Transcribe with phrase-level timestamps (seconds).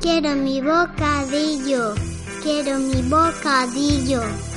[0.00, 1.94] Quiero mi bocadillo,
[2.42, 4.49] quiero mi bocadillo.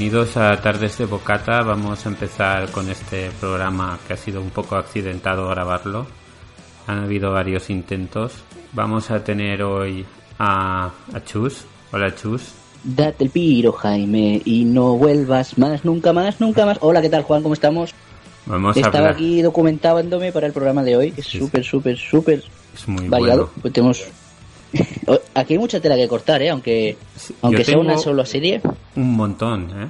[0.00, 1.60] Bienvenidos a Tardes de Bocata.
[1.60, 6.06] Vamos a empezar con este programa que ha sido un poco accidentado grabarlo.
[6.86, 8.32] Han habido varios intentos.
[8.72, 10.06] Vamos a tener hoy
[10.38, 11.66] a, a Chus.
[11.92, 12.44] Hola Chus.
[12.82, 16.78] Date el piro, Jaime, y no vuelvas más, nunca más, nunca más.
[16.80, 17.42] Hola, ¿qué tal, Juan?
[17.42, 17.92] ¿Cómo estamos?
[18.46, 19.12] Vamos a Estaba hablar.
[19.16, 21.12] aquí documentándome para el programa de hoy.
[21.14, 23.48] Es Sí, súper, súper, súper Es muy variado.
[23.48, 23.52] bueno.
[23.60, 24.02] Pues tenemos...
[25.34, 26.50] Aquí hay mucha tela que cortar, ¿eh?
[26.50, 28.60] Aunque, Sí, aunque sea una sola serie.
[28.96, 29.88] Un montón, ¿eh?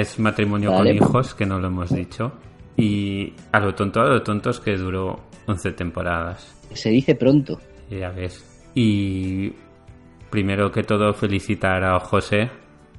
[0.00, 0.98] Es matrimonio Vale.
[0.98, 2.32] con hijos, que no lo hemos dicho.
[2.76, 6.54] Y a lo tonto, a lo tonto es que duró 11 temporadas.
[6.74, 7.58] Se dice pronto.
[7.90, 8.44] Ya ves.
[8.74, 9.50] Y
[10.30, 12.50] primero que todo felicitar a José,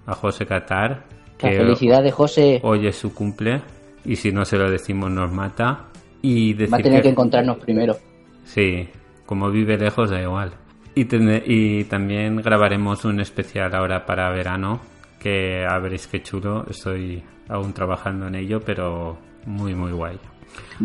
[0.05, 1.05] a José Qatar,
[1.41, 3.61] La que felicidad de José hoy es su cumple
[4.03, 5.85] y si no se lo decimos nos mata.
[6.21, 7.95] Y decir va a tener que encontrarnos primero.
[8.43, 8.89] Sí,
[9.25, 10.51] como vive lejos da igual.
[10.95, 14.79] Y, tene- y también grabaremos un especial ahora para verano,
[15.19, 16.65] que a veréis qué chulo.
[16.69, 20.17] Estoy aún trabajando en ello, pero muy, muy guay.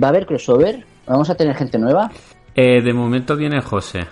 [0.01, 0.85] ¿Va a haber crossover?
[1.07, 2.11] ¿Vamos a tener gente nueva?
[2.55, 4.07] Eh, de momento viene José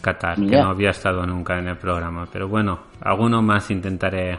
[0.00, 2.26] Qatar, que no había estado nunca en el programa.
[2.32, 4.38] Pero bueno, alguno más intentaré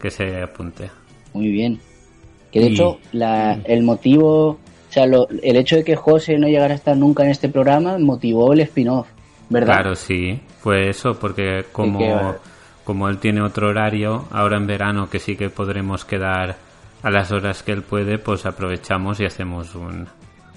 [0.00, 0.90] que se apunte.
[1.34, 1.78] Muy bien.
[2.50, 4.58] Que de hecho, la, el motivo, o
[4.88, 7.98] sea, lo- el hecho de que José no llegara a estar nunca en este programa
[7.98, 9.08] motivó el spin-off,
[9.50, 9.74] ¿verdad?
[9.74, 12.38] Claro, sí, fue eso, porque como, que-
[12.84, 16.56] como él tiene otro horario, ahora en verano que sí que podremos quedar
[17.02, 20.06] a las horas que él puede, pues aprovechamos y hacemos un,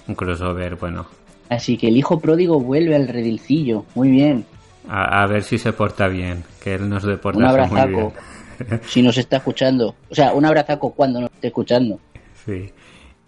[0.08, 1.06] un crossover, bueno,
[1.48, 3.84] Así que el hijo pródigo vuelve al redilcillo.
[3.94, 4.46] Muy bien.
[4.88, 7.86] a, a ver si se porta bien, que él nos Un deporta muy abrazaco.
[7.88, 8.12] bien.
[8.86, 9.94] Si nos está escuchando.
[10.10, 11.98] O sea, un abrazaco cuando nos esté escuchando.
[12.46, 12.70] Sí.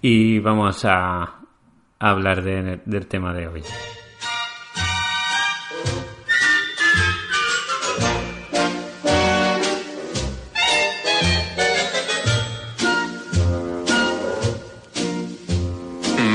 [0.01, 1.41] Y vamos a, a
[1.99, 3.63] hablar de- del tema de hoy.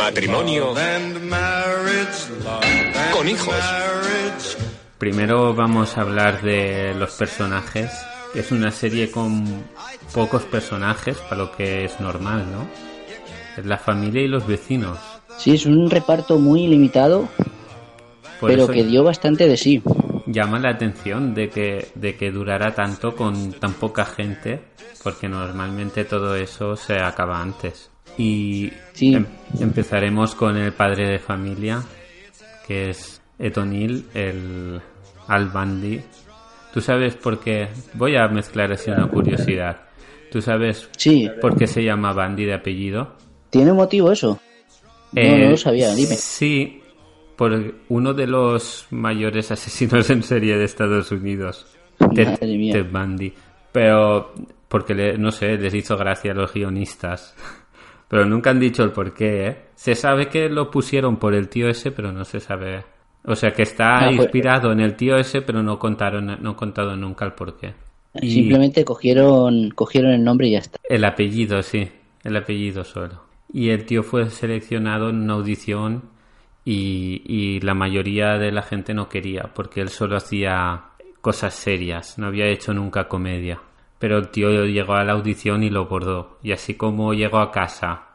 [0.10, 0.74] Matrimonio
[3.14, 3.56] con hijos.
[4.98, 7.92] Primero vamos a hablar de los personajes.
[8.34, 9.46] Es una serie con
[10.12, 12.68] pocos personajes para lo que es normal, ¿no?
[13.56, 14.98] Es la familia y los vecinos.
[15.38, 17.30] Sí, es un reparto muy limitado,
[18.40, 19.84] Por pero que dio bastante de sí.
[20.26, 24.60] llama la atención de que, de que durara tanto con tan poca gente,
[25.04, 27.92] porque normalmente todo eso se acaba antes.
[28.18, 29.14] Y Sí.
[29.16, 29.26] em-
[29.60, 31.82] empezaremos con el padre de familia,
[32.68, 34.82] que es Ed O'Neill, el
[35.28, 36.02] Al Bundy.
[36.74, 37.70] ¿Tú sabes por qué?
[37.94, 39.82] Voy a mezclar así una curiosidad.
[40.32, 43.16] ¿Tú sabes Sí, por qué se llama Bundy de apellido?
[43.50, 44.40] ¿tiene motivo eso?
[45.14, 46.14] No, Eh, no lo sabía, dime.
[46.16, 46.84] Sí,
[47.36, 51.66] por uno de los mayores asesinos en serie de Estados Unidos,
[52.14, 52.38] Ted.
[52.38, 53.34] Ted Bundy.
[53.72, 54.34] Pero,
[54.68, 57.34] porque, le- no sé, les hizo gracia a los guionistas.
[58.10, 59.58] Pero nunca han dicho el por qué, ¿eh?
[59.76, 62.84] Se sabe que lo pusieron por el tío ese, pero no se sabe.
[63.24, 66.56] O sea, que está Ah, pues- inspirado en el tío ese, pero no contaron, no
[66.58, 67.74] contado nunca el por qué.
[68.22, 70.80] Y Simplemente cogieron, cogieron el nombre y ya está.
[70.90, 71.88] el apellido, sí,
[72.24, 73.22] el apellido solo.
[73.54, 76.04] Y el tío fue seleccionado en una audición
[76.66, 80.86] y, y la mayoría de la gente no quería porque él solo hacía
[81.22, 83.60] cosas serias, no había hecho nunca comedia.
[84.00, 86.40] Pero el tío llegó a la audición y lo bordó.
[86.42, 88.08] Y así como llegó a casa,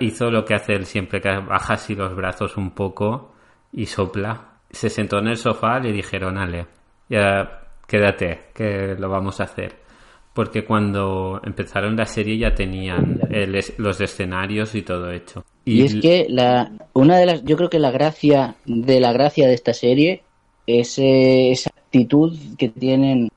[0.00, 3.34] hizo lo que hace él siempre, que baja así los brazos un poco
[3.72, 4.52] y sopla.
[4.70, 6.66] Se sentó en el sofá, le dijeron, ale,
[7.08, 9.84] ya quédate, que lo vamos a hacer
[10.34, 15.44] porque cuando empezaron la serie ya tenían el los escenarios y todo hecho.
[15.64, 19.46] Y, es que la, una de las, yo creo que la gracia de la gracia
[19.46, 20.22] de esta serie
[20.66, 23.30] es eh, esa actitud que tienen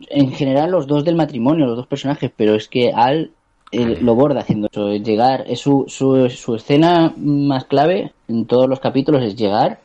[0.00, 3.32] en general los dos del matrimonio, los dos personajes, pero es que Al
[3.70, 8.46] él lo borda haciendo eso, es llegar, es su, su, su escena más clave en
[8.46, 9.80] todos los capítulos es llegar,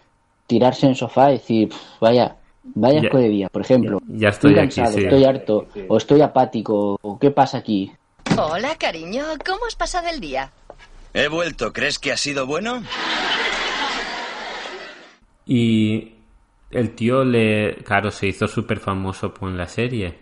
[0.47, 3.99] tirarse en el sofá y decir, "Pf, vaya, vaya Ya- asco de día, por ejemplo.
[4.07, 5.03] ya estoy aquí, cansado, sí.
[5.03, 7.91] estoy harto, o estoy apático, o qué pasa aquí.
[8.37, 9.25] Hola, cariño.
[9.45, 10.49] ¿Cómo has pasado el día?
[11.13, 11.73] He vuelto.
[11.73, 12.81] ¿Crees que ha sido bueno?
[15.45, 16.12] Y
[16.73, 20.15] el tío le, claro, se hizo súper famoso con la serie.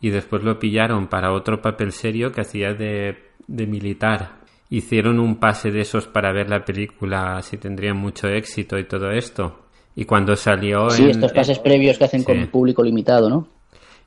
[0.00, 4.40] Y después lo pillaron para otro papel serio que hacía de, de militar.
[4.70, 9.10] Hicieron un pase de esos para ver la película si tendría mucho éxito y todo
[9.10, 9.66] esto.
[9.96, 12.26] Y cuando salió Sí, en- estos pases previos que hacen sí.
[12.26, 13.48] con público limitado, ¿no?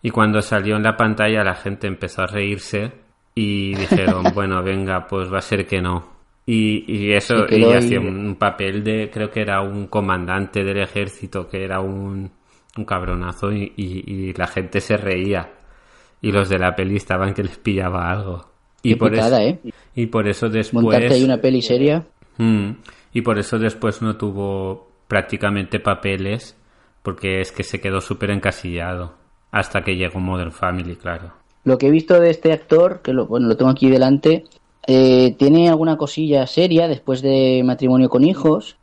[0.02, 2.92] Y cuando salió en la pantalla la gente empezó a reírse
[3.36, 6.13] y dijeron, bueno, venga, pues va a ser que no.
[6.46, 11.48] Y, y eso, y hacía un papel de, creo que era un comandante del ejército,
[11.48, 12.32] que era un,
[12.78, 15.54] un cabronazo y, y- la gente se reía.
[16.22, 18.46] Y los de la peli estaban que les pillaba algo.
[18.82, 19.74] Y Qué por putada, eso, ¿eh?
[19.96, 20.84] y por eso después...
[20.84, 22.06] Montarte ahí una peli seria.
[22.38, 22.72] Mm,
[23.14, 26.58] y por eso después no tuvo prácticamente papeles,
[27.04, 29.16] porque es que se quedó súper encasillado.
[29.52, 31.32] Hasta que llegó Modern Family, claro.
[31.64, 34.44] Lo que he visto de este actor, que lo, bueno, lo tengo aquí delante,
[34.88, 38.76] eh, tiene alguna cosilla seria después de matrimonio con hijos,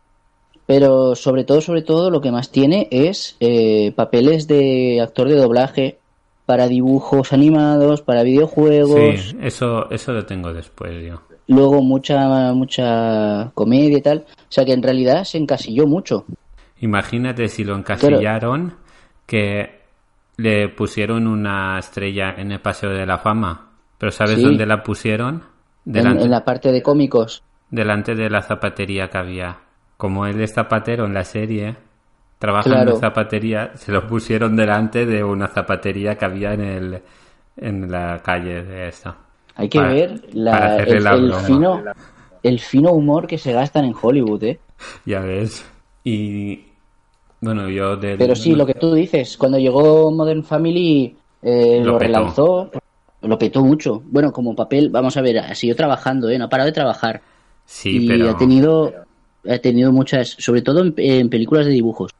[0.67, 5.37] pero sobre todo, sobre todo, lo que más tiene es eh, papeles de actor de
[5.37, 5.99] doblaje
[6.47, 11.21] para dibujos animados, para videojuegos, Sí, eso, eso lo tengo después yo.
[11.49, 14.25] luego mucha, mucha comedia y tal.
[14.29, 16.25] O sea que en realidad se encasilló mucho.
[16.81, 18.75] Imagínate si lo encasillaron
[19.27, 19.81] que
[20.39, 23.71] le pusieron una estrella en el Paseo de la Fama.
[23.99, 24.43] Pero ¿sabes Sí.
[24.43, 25.43] dónde la pusieron?
[25.91, 27.43] En, Delante, en la parte de cómicos.
[27.71, 29.59] delante de la zapatería que había.
[29.97, 31.77] Como él es zapatero en la serie,
[32.39, 32.93] trabaja Claro.
[32.93, 37.03] en zapatería, se lo pusieron delante de una zapatería que había en el
[37.57, 39.17] en la calle de esta.
[39.57, 41.83] Hay que Para- ver la- el, fino,
[42.43, 44.61] el fino humor que se gastan en Hollywood, ¿eh?
[45.05, 45.69] Ya ves.
[46.05, 46.65] Y
[47.41, 51.99] bueno, yo del- Pero sí, lo que tú dices, cuando llegó Modern Family eh, Lo
[51.99, 52.71] relanzó,
[53.23, 54.03] lo petó mucho.
[54.07, 56.39] Bueno, como papel, vamos a ver, ha siguió trabajando, ¿eh?
[56.39, 57.23] No ha parado de trabajar.
[57.65, 58.93] Sí, y pero ha tenido,
[59.49, 62.11] ha tenido muchas, sobre todo en, en películas de dibujos.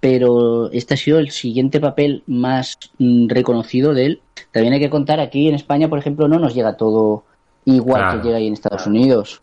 [0.00, 4.20] Pero este ha sido el siguiente papel más mm, reconocido de él.
[4.52, 7.24] También hay que contar, aquí en España, por ejemplo, no nos llega todo
[7.64, 8.20] igual Claro.
[8.20, 9.40] que llega ahí en Estados Unidos.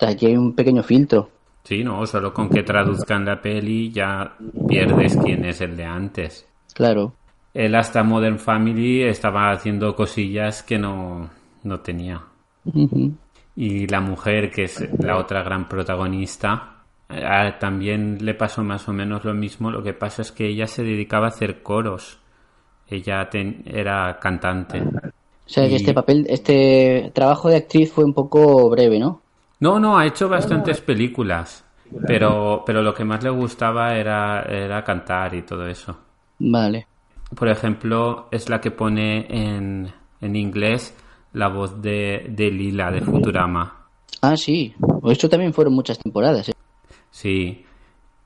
[0.00, 1.30] Aquí hay un pequeño filtro.
[1.62, 4.34] sí, no, solo con que traduzcan la peli ya
[4.66, 6.46] pierdes quién es el de antes.
[6.74, 7.14] Claro.
[7.54, 11.30] Él hasta Modern Family estaba haciendo cosillas que no,
[11.64, 12.22] no tenía.
[13.56, 16.84] Y la mujer, que es la otra gran protagonista,
[17.60, 19.70] también le pasó más o menos lo mismo.
[19.70, 22.18] Lo que pasa es que ella se dedicaba a hacer coros.
[22.88, 24.80] Ella ten- era cantante.
[25.46, 29.20] O sea, que este papel, este trabajo de actriz fue un poco breve, ¿no?
[29.60, 31.64] No, no, ha hecho bastantes películas.
[32.04, 35.96] Pero, pero lo que más le gustaba era, era cantar y todo eso.
[36.38, 36.86] Vale.
[37.34, 39.90] Por ejemplo, es la que pone en,
[40.20, 40.94] en inglés
[41.32, 43.86] la voz de, de Lila de Futurama.
[44.20, 44.74] Ah, sí.
[45.08, 46.52] Esto también fueron muchas temporadas, ¿eh?
[47.10, 47.64] Sí.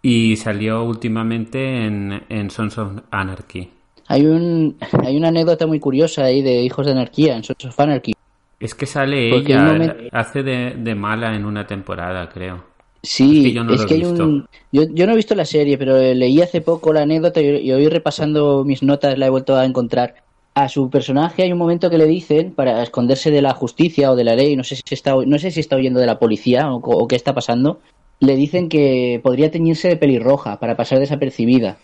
[0.03, 3.71] Y salió últimamente en, en Sons of Anarchy.
[4.09, 7.81] Hay, un, hay una anécdota muy curiosa ahí de Hijos de Anarquía en Sons of
[7.81, 8.13] Anarchy.
[8.61, 12.65] Es que sale Porque ella, momento- hace de, de mala en una temporada, creo.
[13.07, 14.25] Sí, Es que yo no lo he visto.
[14.25, 14.47] un...
[14.73, 17.73] Yo, yo no he visto la serie, pero leí hace poco la anécdota y, y
[17.73, 20.17] hoy repasando mis notas la he vuelto a encontrar.
[20.55, 24.17] A su personaje hay un momento que le dicen, para esconderse de la justicia o
[24.17, 26.73] de la ley, no sé si está, no sé si está huyendo de la policía
[26.73, 27.81] o, o qué está pasando,
[28.21, 31.77] le dicen que podría teñirse de pelirroja para pasar desapercibida.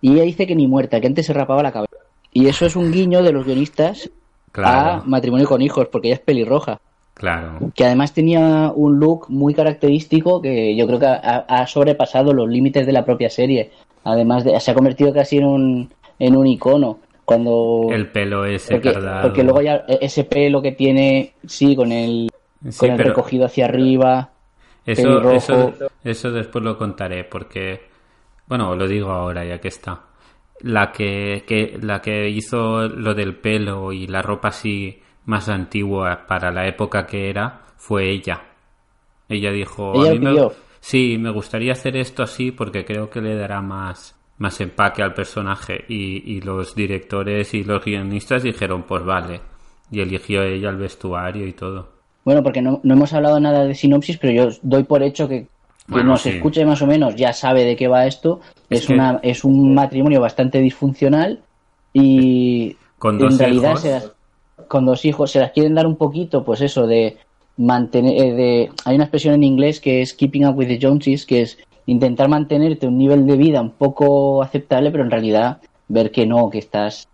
[0.00, 1.96] Y ella dice que ni muerta, que antes se rapaba la cabeza.
[2.32, 6.16] Y eso es un guiño de los guionistas a Claro, matrimonio con hijos, porque ella
[6.16, 6.80] es pelirroja.
[7.18, 7.58] Claro.
[7.74, 12.48] Que además tenía un look muy característico que yo creo que ha, ha sobrepasado los
[12.48, 13.70] límites de la propia serie.
[14.04, 16.98] Además, de, se ha convertido casi en un, en un icono.
[17.24, 19.22] Cuando El pelo ese porque, cardado.
[19.22, 22.30] porque luego ya e- ese pelo que tiene, sí, con el,
[22.70, 24.30] Sí, con el pero- recogido hacia arriba.
[24.86, 27.82] Eso, eso, eso después lo contaré porque,
[28.46, 30.00] bueno, lo digo ahora ya que está.
[30.60, 34.98] La que, que, la que hizo lo del pelo y la ropa así
[35.28, 38.42] más antigua para la época que era fue ella.
[39.28, 40.48] Ella dijo, Ella a lo mí me,
[40.80, 45.12] sí, me gustaría hacer esto así porque creo que le dará más, más empaque al
[45.14, 49.40] personaje y, y los directores y los guionistas dijeron, pues vale.
[49.90, 51.88] Y eligió ella el vestuario y todo.
[52.24, 55.46] Bueno, porque no, no hemos hablado nada de sinopsis, pero yo doy por hecho que
[55.86, 56.28] que Bueno, nos sí.
[56.30, 58.40] escuche más o menos ya sabe de qué va esto.
[58.68, 61.40] Es Es, que- una, es un matrimonio bastante disfuncional
[61.94, 63.80] y Con dos en realidad hijos.
[63.80, 63.94] se
[64.66, 67.16] con dos hijos se las quieren dar un poquito, pues eso, de
[67.56, 71.26] mantener, eh, de, hay una expresión en inglés que es keeping up with the Joneses,
[71.26, 76.10] que es intentar mantenerte un nivel de vida un poco aceptable, pero en realidad ver
[76.10, 77.08] que no, que estás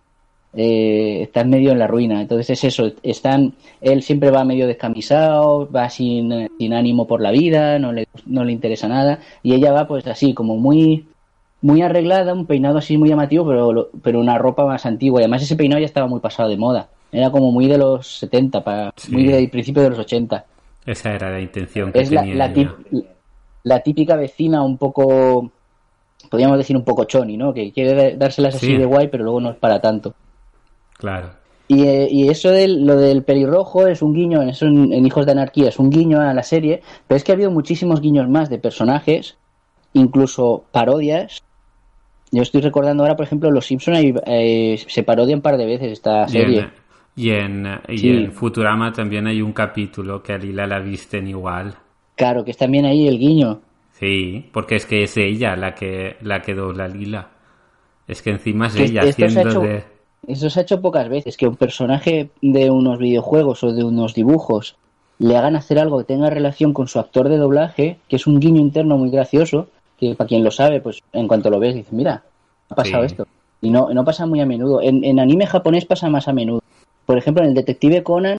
[0.56, 2.20] eh, estás medio en la ruina.
[2.20, 7.30] Entonces es eso, están, él siempre va medio descamisado, va sin, sin ánimo por la
[7.30, 11.06] vida, no le, no le interesa nada, y ella va pues así, como muy
[11.64, 15.20] muy arreglada, un peinado así muy llamativo, pero, pero una ropa más antigua.
[15.20, 16.88] Y además ese peinado ya estaba muy pasado de moda.
[17.16, 19.12] Era como muy de los 70, para, Sí.
[19.12, 20.44] muy del principio de los 80.
[20.84, 22.54] Esa era la intención que Es la, tenía la, ella.
[22.90, 23.06] tip-
[23.62, 25.50] la típica vecina un poco,
[26.30, 27.54] podríamos decir un poco choni, ¿no?
[27.54, 28.76] Que quiere dárselas así Sí.
[28.76, 30.14] de guay, pero luego no es para tanto.
[30.98, 31.30] Claro.
[31.68, 35.06] Y, eh, y eso del, lo del pelirrojo es un guiño, en eso en, en
[35.06, 38.00] Hijos de Anarquía es un guiño a la serie, pero es que ha habido muchísimos
[38.02, 39.36] guiños más de personajes,
[39.94, 41.42] incluso parodias.
[42.32, 46.26] Yo estoy recordando ahora, por ejemplo, Los Simpson se parodian un par de veces esta
[46.28, 46.60] serie.
[46.60, 46.83] en,
[47.16, 48.10] y en, y Sí.
[48.10, 51.74] en Futurama también hay un capítulo que a Lila la visten igual.
[52.16, 53.60] Claro, que es también ahí el guiño.
[53.92, 57.28] Sí, porque es que es ella la que la que dobla a Lila.
[58.08, 59.84] Es que encima es Que ella ha haciendo hecho- de...
[60.26, 64.14] Eso se ha hecho pocas veces, que un personaje de unos videojuegos o de unos
[64.14, 64.76] dibujos
[65.18, 68.40] le hagan hacer algo que tenga relación con su actor de doblaje, que es un
[68.40, 69.68] guiño interno muy gracioso,
[69.98, 72.22] que para quien lo sabe, pues en cuanto lo ves, dices, mira,
[72.70, 73.12] ha pasado Sí.
[73.12, 73.26] esto.
[73.60, 74.80] Y no, no pasa muy a menudo.
[74.82, 76.60] En, en anime japonés pasa más a menudo.
[77.06, 78.38] Por ejemplo, en el Detective Conan,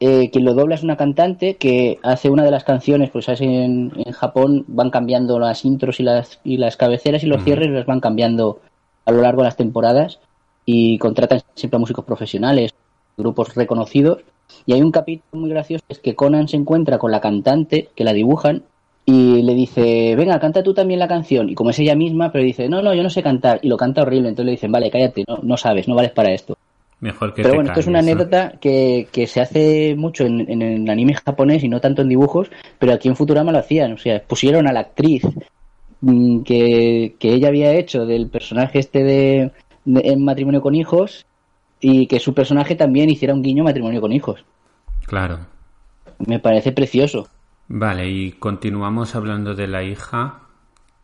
[0.00, 3.92] eh, quien lo dobla es una cantante que hace una de las canciones, pues en,
[3.94, 7.86] en Japón van cambiando las intros y las, y las cabeceras y los cierres las
[7.86, 8.60] van cambiando
[9.04, 10.20] a lo largo de las temporadas
[10.64, 12.72] y contratan siempre a músicos profesionales,
[13.16, 14.20] grupos reconocidos.
[14.66, 18.04] Y hay un capítulo muy gracioso, es que Conan se encuentra con la cantante, que
[18.04, 18.64] la dibujan,
[19.04, 21.48] y le dice, venga, canta tú también la canción.
[21.48, 23.58] Y como es ella misma, pero dice, no, no, yo no sé cantar.
[23.62, 24.28] Y lo canta horrible.
[24.28, 26.56] Entonces le dicen, vale, cállate, no, no sabes, no vales para esto.
[27.00, 30.50] Mejor que Pero te bueno, esto es una anécdota que, que se hace mucho en,
[30.50, 33.92] en el anime japonés y no tanto en dibujos, pero aquí en Futurama lo hacían.
[33.94, 35.22] O sea, pusieron a la actriz
[36.02, 39.50] mm, que, que ella había hecho del personaje este de,
[39.86, 41.24] de- en matrimonio con hijos
[41.80, 44.44] y que su personaje también hiciera un guiño matrimonio con hijos.
[45.06, 45.38] Claro.
[46.18, 47.28] Me parece precioso.
[47.68, 50.40] Vale, y continuamos hablando de la hija,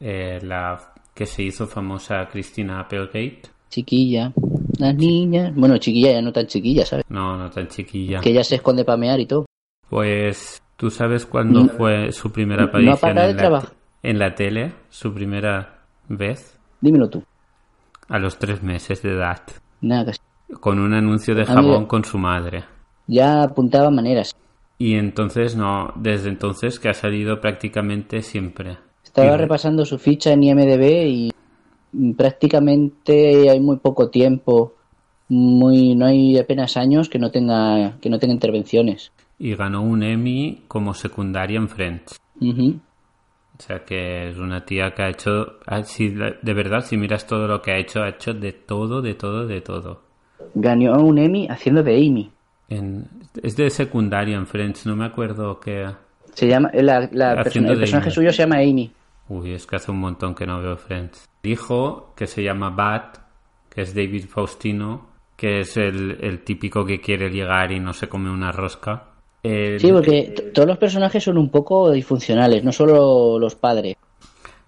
[0.00, 0.78] eh, la
[1.14, 3.42] que se hizo famosa Christina Applegate.
[3.70, 4.32] Chiquilla,
[4.78, 5.52] las niñas.
[5.54, 7.04] Bueno, chiquilla ya no tan chiquilla, ¿sabes?
[7.08, 8.20] No, no tan chiquilla.
[8.20, 9.46] Que ella se esconde para mear y todo.
[9.88, 14.72] Pues, ¿tú sabes cuándo No- fue su primera aparición en, la, en la tele?
[14.88, 17.22] Su primera vez Dímelo tú.
[18.08, 19.40] a los tres meses de edad.
[19.80, 20.18] Nada, casi.
[20.60, 22.64] Con un anuncio de jabón con su madre.
[23.06, 24.34] Ya apuntaba maneras.
[24.78, 28.78] Y entonces, no, desde entonces que ha salido prácticamente siempre.
[29.02, 31.32] Estaba Y- repasando su ficha en IMDB y
[32.16, 34.74] prácticamente hay muy poco tiempo,
[35.28, 39.12] muy no hay apenas años que no tenga que no tenga intervenciones.
[39.38, 42.16] Y ganó un Emmy como secundaria en Friends.
[42.40, 45.80] O sea que es una tía que ha hecho, ah,
[46.14, 49.14] la- de verdad, si miras todo lo que ha hecho, ha hecho de todo, de
[49.14, 50.02] todo, de todo.
[50.54, 52.30] Ganó un Emmy haciendo de Amy.
[52.68, 53.06] En-
[53.42, 55.86] es de secundaria en Friends, no me acuerdo que...
[56.34, 58.14] Se llama la, la Haciendo persona- el personaje Amy.
[58.14, 58.90] suyo se llama Amy.
[59.28, 61.28] Uy, es que hace un montón que no veo Friends.
[61.42, 63.18] Dijo que se llama Bat,
[63.68, 65.06] que es David Faustino,
[65.36, 69.08] que es el, el típico que quiere llegar y no se come una rosca.
[69.42, 73.96] El- Sí, porque todos los personajes son un poco disfuncionales, no solo los padres.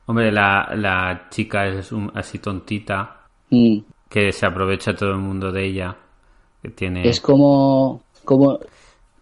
[0.06, 3.14] Hombre, la, la chica es un- así tontita,
[3.50, 3.78] Mm.
[4.10, 5.96] que se aprovecha todo el mundo de ella.
[6.62, 7.08] Que tiene...
[7.08, 8.58] Es como, como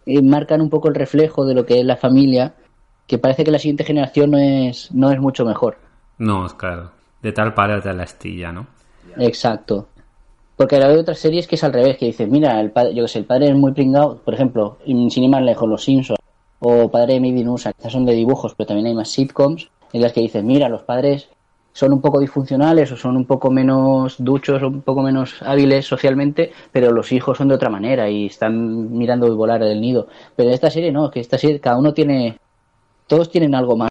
[0.05, 2.53] eh, marcan un poco el reflejo de lo que es la familia,
[3.07, 5.77] que parece que la siguiente generación no es, no es mucho mejor.
[6.17, 6.91] No, es claro.
[7.21, 8.67] De tal para tal astilla, ¿no?
[9.17, 9.87] Exacto.
[10.55, 13.03] Porque ahora hay otras series que es al revés, que dices, mira, el padre, yo
[13.03, 16.19] que sé, el padre es muy pringado, por ejemplo, sin ir más lejos, Los Simpsons,
[16.59, 20.01] o Padre de Maybe Nusa, quizás son de dibujos, pero también hay más sitcoms, en
[20.01, 21.29] las que dices, mira, los padres
[21.77, 25.85] son un poco disfuncionales o son un poco menos duchos o un poco menos hábiles
[25.85, 30.07] socialmente, pero los hijos son de otra manera y están mirando volar del nido.
[30.35, 32.39] Pero en esta serie no, que esta serie cada uno tiene,
[33.07, 33.89] todos tienen algo más.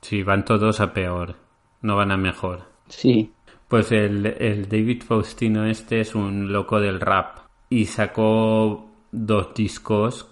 [0.00, 1.36] Sí, van todos a peor.
[1.82, 2.62] No van a mejor.
[2.88, 3.32] Sí.
[3.68, 7.38] Pues el, el David Faustino este es un loco del rap.
[7.70, 10.28] Y sacó dos discos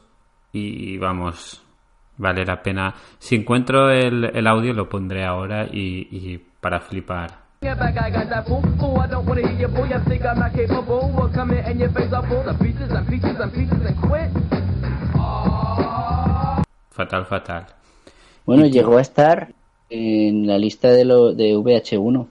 [0.53, 1.63] y vamos,
[2.19, 2.95] vale la pena.
[3.19, 7.43] Si encuentro el, el audio lo pondré ahora y, y para flipar.
[7.63, 8.61] Yeah, back, I got that fool.
[9.01, 9.87] I don't wanna hear your boy.
[9.87, 11.13] I think I'm not capable.
[11.15, 13.97] Well, come in and your face are full of pieces and pieces and pieces and
[14.03, 14.31] quit.
[16.91, 17.65] Fatal, fatal.
[18.47, 19.53] Bueno, llegó a estar
[19.91, 22.27] en la lista de, lo, de VH1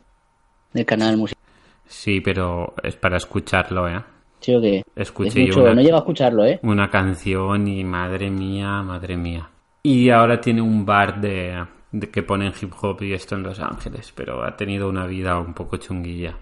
[0.74, 1.42] del canal musical.
[1.88, 4.02] Sí, pero es para escucharlo, ¿eh?
[4.40, 6.60] Sí, o que Escuché es mucho, una- no llego a escucharlo, ¿eh?
[6.64, 9.50] Una canción y madre mía, madre mía.
[9.84, 13.60] Y ahora tiene un bar de, de que ponen hip hop y esto en Los
[13.60, 16.38] Ángeles, pero ha tenido una vida un poco chunguilla.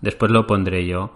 [0.00, 1.14] Después lo pondré yo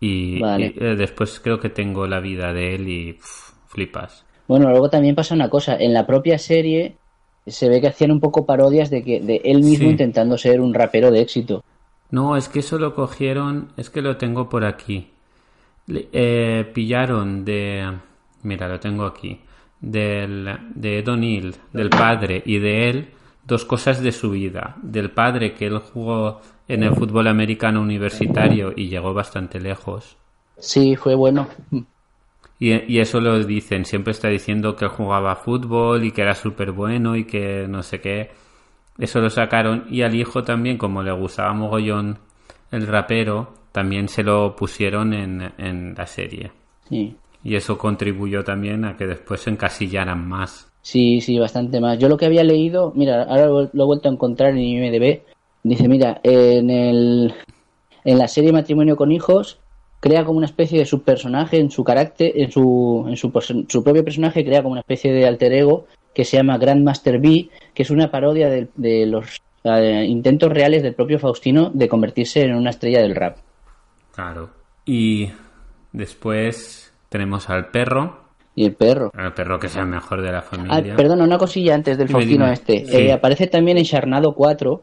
[0.00, 0.74] y, Vale.
[0.76, 4.24] y, eh, después creo que tengo la vida de él y pff, flipas.
[4.48, 6.96] Bueno, luego también pasa una cosa, en la propia serie
[7.46, 9.90] se ve que hacían un poco parodias de que de él mismo Sí.
[9.90, 11.62] intentando ser un rapero de éxito.
[12.10, 15.10] No, es que eso lo cogieron, es que lo tengo por aquí.
[15.86, 17.92] Le- eh, pillaron de,
[18.42, 19.40] mira, lo tengo aquí,
[19.80, 23.08] del, de Ed O'Neill, del padre y de él,
[23.46, 24.76] dos cosas de su vida.
[24.82, 30.16] Del padre que él jugó en el fútbol americano universitario y llegó bastante lejos.
[30.58, 31.48] Sí, fue bueno.
[32.58, 36.72] Y, y eso lo dicen, siempre está diciendo que jugaba fútbol y que era súper
[36.72, 38.30] bueno y que no sé qué.
[38.98, 42.18] Eso lo sacaron y al hijo también, como le gustaba mogollón
[42.70, 46.52] el rapero, también se lo pusieron en, en la serie.
[46.88, 47.16] Sí.
[47.42, 50.70] Y eso contribuyó también a que después se encasillaran más.
[50.80, 51.98] Sí, sí, bastante más.
[51.98, 55.22] Yo lo que había leído, mira, ahora lo lo he vuelto a encontrar en IMDb.
[55.62, 57.34] Dice, mira, en el
[58.04, 59.58] en la serie Matrimonio con hijos
[60.04, 63.32] crea como una especie de subpersonaje en su carácter, en su en su,
[63.68, 67.48] su propio personaje crea como una especie de alter ego que se llama Grandmaster B,
[67.72, 69.40] que es una parodia de, de los
[70.06, 73.38] intentos reales del propio Faustino de convertirse en una estrella del rap.
[74.14, 74.50] Claro.
[74.84, 75.30] Y
[75.92, 79.10] después tenemos al perro, Y el perro.
[79.14, 80.96] al perro que es el mejor de la Ah, familia.
[80.96, 82.84] perdona, una cosilla antes del Faustino este.
[82.86, 82.96] Sí.
[82.96, 84.82] Eh, aparece también en Charnado 4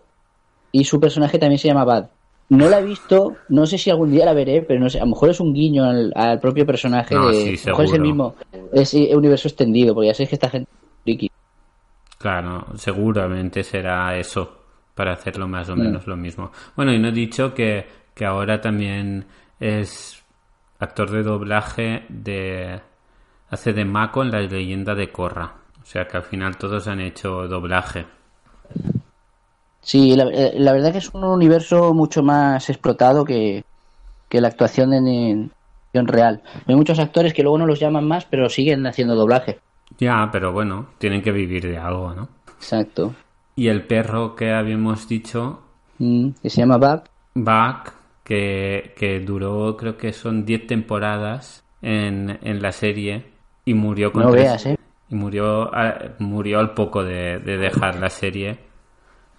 [0.72, 2.08] y su personaje también se llama Bad.
[2.52, 5.06] No la he visto, no sé si algún día la veré, pero no sé, a
[5.06, 7.56] lo mejor es un guiño al, al propio personaje No, de...
[7.58, 8.36] sí, a lo mejor es el mismo,
[8.74, 11.32] es eh, universo extendido, porque ya sabéis que esta gente es friki.
[12.18, 15.72] Claro, seguramente será eso, para hacerlo más Mm.
[15.72, 16.52] o menos lo mismo.
[16.76, 19.26] Bueno, y no he dicho que, que ahora también
[19.60, 20.22] es
[20.80, 22.82] actor de doblaje de...
[23.50, 25.54] hace de Mako en la leyenda de Korra.
[25.82, 28.06] O sea que al final todos han hecho doblaje.
[29.82, 33.64] Sí, la, eh, la verdad que es un universo mucho más explotado que,
[34.30, 35.52] que la actuación en, en,
[35.94, 36.42] en real.
[36.68, 39.60] Hay muchos actores que luego no los llaman más, pero siguen haciendo doblaje.
[39.98, 42.30] Ya, pero bueno, tienen que vivir de algo, ¿no?
[42.58, 43.14] Exacto.
[43.56, 45.62] Y el perro que habíamos dicho,
[46.00, 47.04] Mm, que se llama Bab.
[47.36, 53.26] Buck, que, que duró, creo que son 10 temporadas en, en la serie
[53.66, 54.78] y murió con No tres- veas, ¿eh?
[55.10, 58.58] y murió, a- murió al poco de, de dejar la serie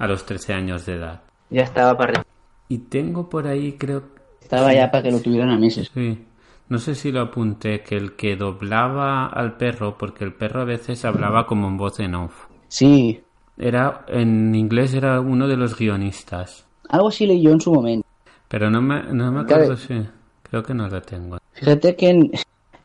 [0.02, 1.22] a los 13 años de edad.
[1.50, 2.22] Ya estaba para
[2.68, 4.02] Y tengo por ahí, creo,
[4.40, 5.90] Estaba ya para que lo tuvieran a meses.
[5.94, 6.26] sí,
[6.68, 10.64] no sé si lo apunté, que el que doblaba al perro, porque el perro a
[10.64, 12.46] veces hablaba como en voz en off.
[12.68, 13.22] Sí,
[13.56, 18.06] Era, en inglés era uno de los guionistas, algo así leí yo en su momento.
[18.48, 19.64] pero no me, no me Claro.
[19.64, 20.08] acuerdo si,
[20.42, 21.38] creo que no lo tengo.
[21.52, 22.30] Fíjate que en,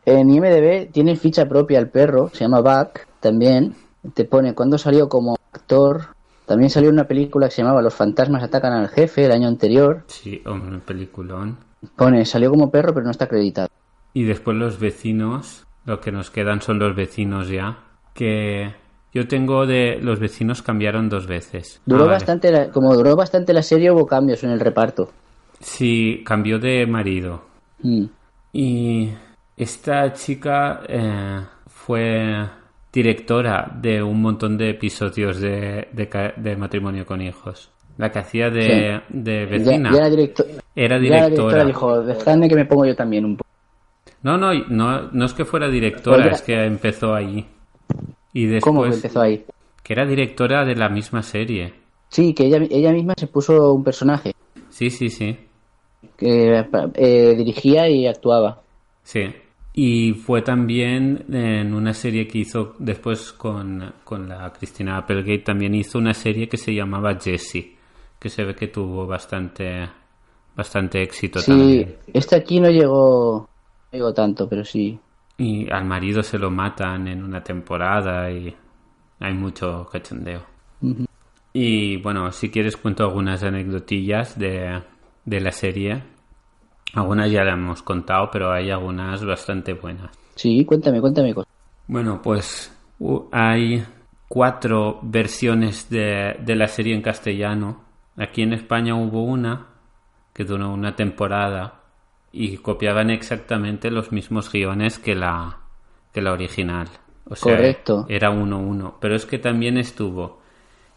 [0.05, 3.75] en IMDB tiene ficha propia el perro, se llama Buck también.
[4.13, 6.15] Te pone cuando salió como actor.
[6.47, 10.03] También salió una película que se llamaba Los fantasmas atacan al jefe el año anterior.
[10.07, 11.57] Sí, hombre, peliculón.
[11.95, 13.67] Pone, salió como perro pero no está acreditado.
[14.13, 17.77] Y después los vecinos, lo que nos quedan son los vecinos ya.
[18.13, 18.73] Que
[19.13, 21.81] yo tengo de los vecinos cambiaron dos veces.
[21.85, 22.15] Duró Ah, vale.
[22.15, 25.11] bastante, la- como duró bastante la serie hubo cambios en el reparto.
[25.59, 27.41] Sí, cambió de marido.
[27.83, 28.05] Mm.
[28.53, 29.11] Y
[29.55, 32.47] esta chica eh, fue
[33.01, 37.69] directora de un montón de episodios de, de matrimonio con hijos.
[37.97, 39.91] La que hacía de, de Ya, vecina.
[39.91, 40.45] ya era director.
[40.75, 41.65] Era ya directora.
[41.65, 43.49] dijo, dejadme que me pongo yo también un poco.
[44.23, 47.45] No, no, no, no es que fuera directora, Pues es que empezó ahí.
[48.33, 49.45] Y después ¿Cómo que empezó ahí?
[49.83, 51.73] que era directora de la misma serie.
[52.09, 54.33] Sí, que ella, ella misma se puso un personaje
[54.69, 55.37] Sí, sí, sí.
[56.17, 56.63] que
[56.95, 58.61] eh, dirigía y actuaba.
[59.03, 59.31] Sí.
[59.79, 65.75] Y fue también en una serie que hizo después con, con la Cristina Applegate, también
[65.75, 67.77] hizo una serie que se llamaba Jessie,
[68.19, 69.87] que se ve que tuvo bastante,
[70.55, 71.95] bastante éxito Sí, también.
[72.11, 73.47] este aquí no llegó,
[73.91, 74.99] no llegó tanto, pero sí.
[75.37, 78.55] Y al marido se lo matan en una temporada y
[79.19, 80.41] hay mucho cachondeo.
[81.53, 84.81] Y bueno, si quieres cuento algunas anecdotillas de,
[85.23, 86.01] de la serie.
[86.93, 90.11] Algunas ya las hemos contado, pero hay algunas bastante buenas.
[90.35, 91.33] Sí, cuéntame, cuéntame.
[91.87, 92.75] Bueno, pues
[93.31, 93.83] hay
[94.27, 97.83] cuatro versiones de, de la serie en castellano.
[98.17, 99.67] Aquí en España hubo una
[100.33, 101.81] que duró una temporada
[102.31, 105.57] y copiaban exactamente los mismos guiones que la,
[106.13, 106.87] que la original.
[107.29, 108.05] O sea, Correcto.
[108.07, 108.97] era uno uno.
[109.01, 110.39] Pero es que también estuvo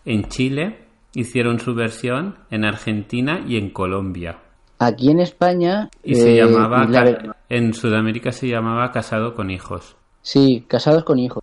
[0.04, 4.38] en Chile hicieron su versión, en Argentina y en Colombia.
[4.80, 5.90] Aquí en España...
[6.02, 9.96] Y se eh, llamaba, la en Sudamérica se llamaba Casado con Hijos.
[10.22, 11.42] Sí, casados con hijos.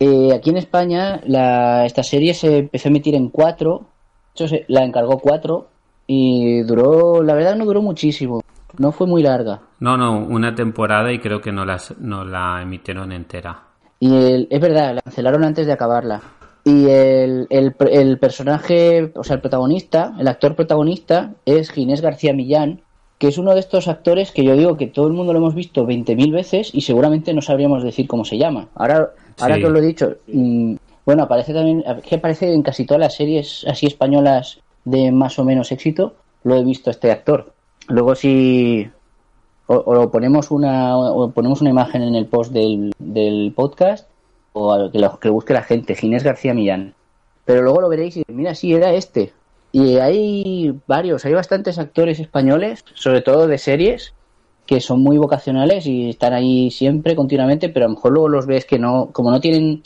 [0.00, 3.80] Eh, aquí en España la, esta serie se empezó a emitir en cuatro.
[3.80, 5.68] De hecho, se- la encargó cuatro
[6.06, 8.40] y duró, la verdad no duró muchísimo.
[8.78, 9.60] No fue muy larga.
[9.80, 13.62] No, no, una temporada y creo que no, las, no la emitieron entera.
[14.00, 16.20] Y el- es verdad, la cancelaron antes de acabarla.
[16.68, 22.34] Y el, el, el personaje, o sea, el protagonista, el actor protagonista es Ginés García
[22.34, 22.82] Millán,
[23.16, 25.54] que es uno de estos actores que yo digo que todo el mundo lo hemos
[25.54, 28.68] visto 20.000 veces y seguramente no sabríamos decir cómo se llama.
[28.74, 30.74] Ahora, ahora que os lo he dicho, mm,
[31.06, 35.46] bueno, aparece también, que aparece en casi todas las series así españolas de más o
[35.46, 37.54] menos éxito, lo he visto este actor.
[37.88, 38.86] Luego si
[39.68, 44.06] o, o ponemos una o ponemos una imagen en el post del, del podcast
[44.52, 46.94] o a que lo, que lo busque la gente, Ginés García Millán.
[47.44, 49.32] Pero luego lo veréis y mira, sí, era este.
[49.72, 54.14] Y hay varios, hay bastantes actores españoles, sobre todo de series,
[54.66, 58.46] que son muy vocacionales y están ahí siempre, continuamente, pero a lo mejor luego los
[58.46, 59.82] ves que no, como no tienen,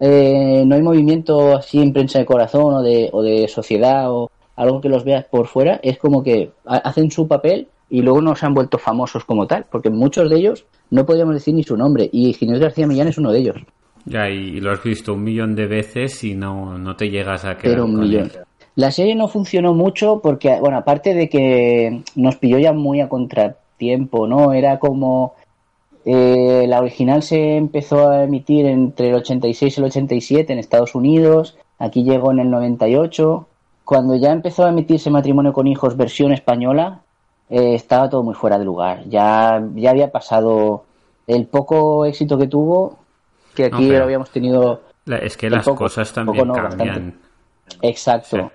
[0.00, 4.30] eh, no hay movimiento así en prensa de corazón o de, o de sociedad o
[4.56, 8.20] algo que los veas por fuera, es como que ha- hacen su papel y luego
[8.22, 11.62] no se han vuelto famosos como tal, porque muchos de ellos no podíamos decir ni
[11.62, 13.56] su nombre y Ginés García Millán es uno de ellos.
[14.04, 17.56] Ya, y lo has visto un millón de veces y no, no te llegas a
[17.56, 18.24] quedar Pero un con millón.
[18.24, 18.32] él.
[18.74, 23.08] La serie no funcionó mucho porque, bueno, aparte de que nos pilló ya muy a
[23.08, 24.52] contratiempo, ¿no?
[24.52, 25.34] Era como...
[26.04, 30.94] eh, la original se empezó a emitir entre el 86 y el 87 en Estados
[30.94, 33.46] Unidos, aquí llegó en el 98.
[33.84, 37.02] Cuando ya empezó a emitirse Matrimonio con Hijos versión española,
[37.50, 39.04] eh, estaba todo muy fuera de lugar.
[39.08, 40.84] Ya, ya había pasado
[41.26, 42.96] el poco éxito que tuvo,
[43.54, 44.82] que aquí No, lo habíamos tenido...
[45.04, 46.88] La- es que las poco- cosas también poco no, cambian.
[47.68, 47.86] bastante.
[47.88, 48.52] Exacto.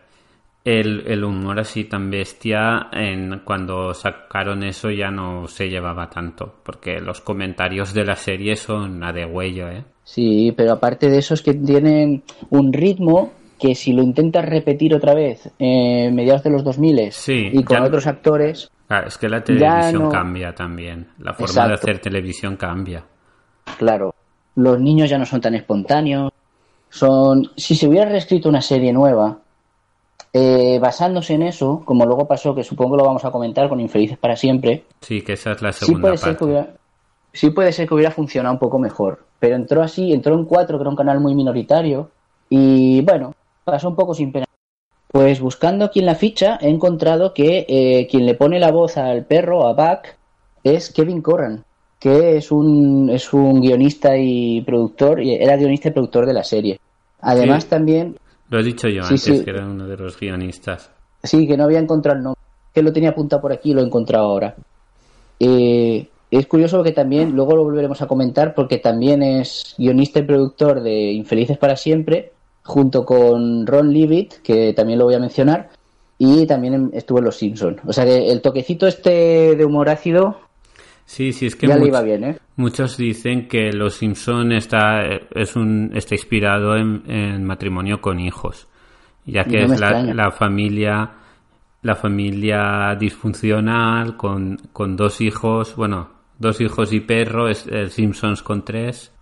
[0.64, 6.56] El, el humor así tan bestia, en, cuando sacaron eso ya no se llevaba tanto,
[6.64, 9.86] porque los comentarios de la serie son a de huello, ¿eh?
[10.04, 14.94] Sí, pero aparte de eso es que tienen un ritmo que si lo intentas repetir
[14.94, 19.28] otra vez eh, mediados de los 2000 Sí, y con otros actores, Claro, es que
[19.30, 23.04] la televisión no- cambia también, la forma de hacer televisión cambia.
[23.78, 24.14] claro,
[24.58, 26.32] los niños ya no son tan espontáneos.
[26.90, 29.38] Son, si se hubiera reescrito una serie nueva
[30.34, 33.80] eh, basándose en eso, como luego pasó, que supongo que lo vamos a comentar con
[33.80, 36.38] Infelices para siempre, Sí, que esa es la sí segunda puede ser parte.
[36.40, 36.74] que hubiera,
[37.34, 39.26] sí puede ser que hubiera funcionado un poco mejor.
[39.40, 42.10] Pero entró así, entró en cuatro, que era un canal muy minoritario,
[42.50, 44.46] y bueno, pasó un poco sin pena.
[45.10, 48.98] Pues buscando aquí en la ficha he encontrado que eh, quien le pone la voz
[48.98, 50.08] al perro, a Buck,
[50.64, 51.64] es Kevin Corran,
[52.00, 56.44] que es un, es un guionista y productor, y era guionista y productor de la
[56.44, 56.80] serie.
[57.22, 57.70] Además Sí.
[57.70, 58.18] también,
[58.50, 59.44] Lo he dicho yo Sí, antes, sí.
[59.44, 60.90] que era uno de los guionistas.
[61.24, 62.42] Sí, que no había encontrado el nombre.
[62.74, 64.56] Que lo tenía apuntado por aquí y lo he encontrado ahora.
[65.40, 70.24] Eh, es curioso que también, luego lo volveremos a comentar, porque también es guionista y
[70.24, 72.32] productor de Infelices para Siempre,
[72.64, 75.70] junto con Ron Leavitt, que también lo voy a mencionar,
[76.18, 77.80] y también estuvo en Los Simpsons.
[77.86, 80.38] O sea que el toquecito este de humor ácido
[81.08, 82.38] Sí, sí, es que ya le much- iba bien, ¿eh?
[82.58, 88.68] muchos dicen que Los Simpson está, es un, está inspirado en, en matrimonio con hijos,
[89.26, 91.12] ya que No es la, la familia
[91.82, 98.44] la familia disfuncional con, con dos hijos, bueno, dos hijos y perro, es el Simpsons
[98.44, 99.14] con tres.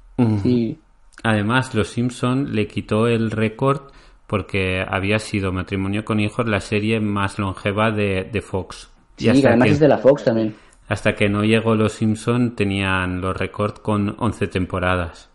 [0.42, 0.80] Sí,
[1.24, 3.92] Además, Los Simpson le quitó el récord
[4.28, 8.90] porque había sido Matrimonio con Hijos la serie más longeva de, de Fox.
[9.18, 10.56] sí además es de la Fox también.
[10.88, 15.30] Hasta que no llegó Los Simpson tenían los récords con 11 temporadas.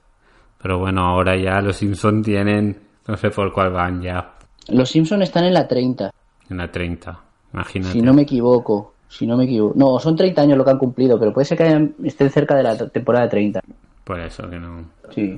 [0.62, 4.34] Pero bueno, ahora ya Los Simpson tienen, no sé por cuál van ya,
[4.68, 6.10] Los Simpsons están en la 30,
[6.50, 7.20] en la 30.
[7.52, 7.92] Imagínate.
[7.92, 8.94] si no me equivoco.
[9.08, 9.74] Si no me equivoco.
[9.76, 12.62] No, son 30 años lo que han cumplido, pero puede ser que estén cerca de
[12.62, 13.60] la temporada 30.
[14.04, 14.84] Por eso que no.
[15.12, 15.36] Sí.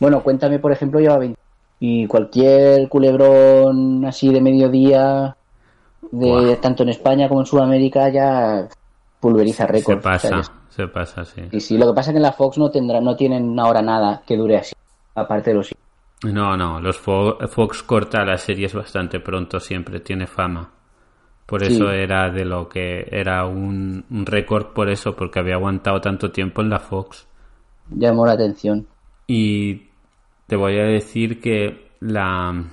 [0.00, 1.38] Bueno, cuéntame, por ejemplo, lleva 20.
[1.78, 5.36] Y cualquier culebrón así de mediodía,
[6.10, 8.68] de tanto en España como en Sudamérica, ya
[9.20, 10.02] pulveriza récords.
[10.02, 11.42] Se pasa, O sea, se pasa, sí.
[11.50, 13.82] y sí, lo que pasa es que en la Fox no tendrá, no tienen ahora
[13.82, 14.74] nada que dure así,
[15.14, 15.74] aparte de los
[16.24, 20.70] No, no, los Fo- Fox corta las series bastante pronto, siempre tiene fama.
[21.46, 21.74] Por Sí.
[21.74, 26.30] eso era de lo que era un, un récord por eso, porque había aguantado tanto
[26.32, 27.26] tiempo en la Fox.
[27.88, 28.86] llamó la atención.
[29.28, 29.88] Y
[30.46, 32.64] te voy a decir que la,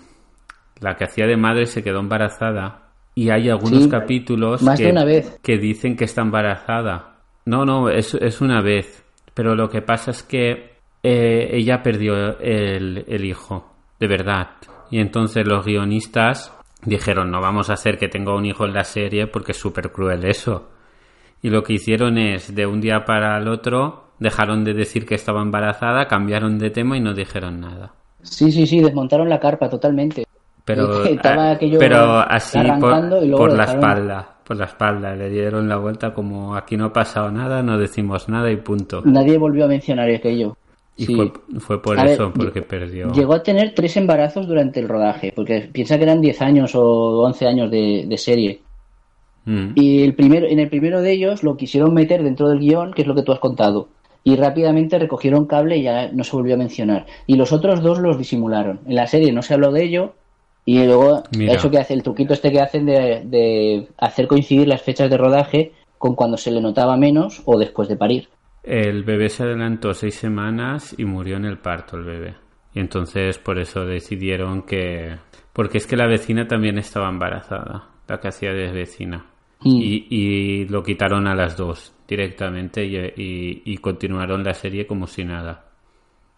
[0.80, 2.83] la que hacía de madre se quedó embarazada
[3.16, 5.40] y hay algunos Sí, capítulos más que, de una vez.
[5.42, 7.18] que dicen que está embarazada.
[7.46, 9.04] No, no, es, es una vez.
[9.34, 10.74] Pero lo que pasa es que
[11.04, 14.50] eh, ella perdió el, el hijo, de verdad.
[14.92, 16.54] Y entonces los guionistas
[16.86, 19.92] dijeron, no vamos a hacer que tenga un hijo en la serie porque es súper
[19.92, 20.70] cruel eso.
[21.42, 25.16] Y lo que hicieron es, de un día para el otro, dejaron de decir que
[25.16, 27.94] estaba embarazada, cambiaron de tema y no dijeron nada.
[28.22, 30.26] Sí, sí, sí, desmontaron la carpa totalmente.
[30.66, 31.04] Pero,
[31.52, 35.78] aquello pero así por, y luego por la espalda, por la espalda, le dieron la
[35.78, 39.02] vuelta como aquí no ha pasado nada, no decimos nada y punto.
[39.06, 40.56] Nadie volvió a mencionar aquello.
[40.96, 41.16] Y Sí.
[41.16, 43.12] fue, fue por A ver, eso, porque perdió.
[43.12, 47.22] Llegó a tener tres embarazos durante el rodaje, porque piensa que eran 10 años o
[47.24, 48.62] 11 años de, de serie.
[49.46, 49.72] Mm.
[49.76, 53.02] Y el primero, en el primero de ellos lo quisieron meter dentro del guion, que
[53.02, 53.90] es lo que tú has contado.
[54.24, 57.06] Y rápidamente recogieron cable y ya no se volvió a mencionar.
[57.28, 58.80] Y los otros dos los disimularon.
[58.86, 60.14] En la serie no se habló de ello.
[60.66, 61.54] Y luego, Mira.
[61.54, 65.18] eso que hace, el truquito este que hacen de, de hacer coincidir las fechas de
[65.18, 68.30] rodaje con cuando se le notaba menos o después de parir.
[68.64, 72.36] El bebé se adelantó seis semanas y murió en el parto el bebé.
[72.74, 75.18] Y entonces por eso decidieron que...
[75.52, 79.26] Porque es que la vecina también estaba embarazada, la que hacía de vecina.
[79.60, 79.76] Mm.
[79.82, 85.08] Y, y lo quitaron a las dos directamente y, y- y continuaron la serie como
[85.08, 85.66] si nada.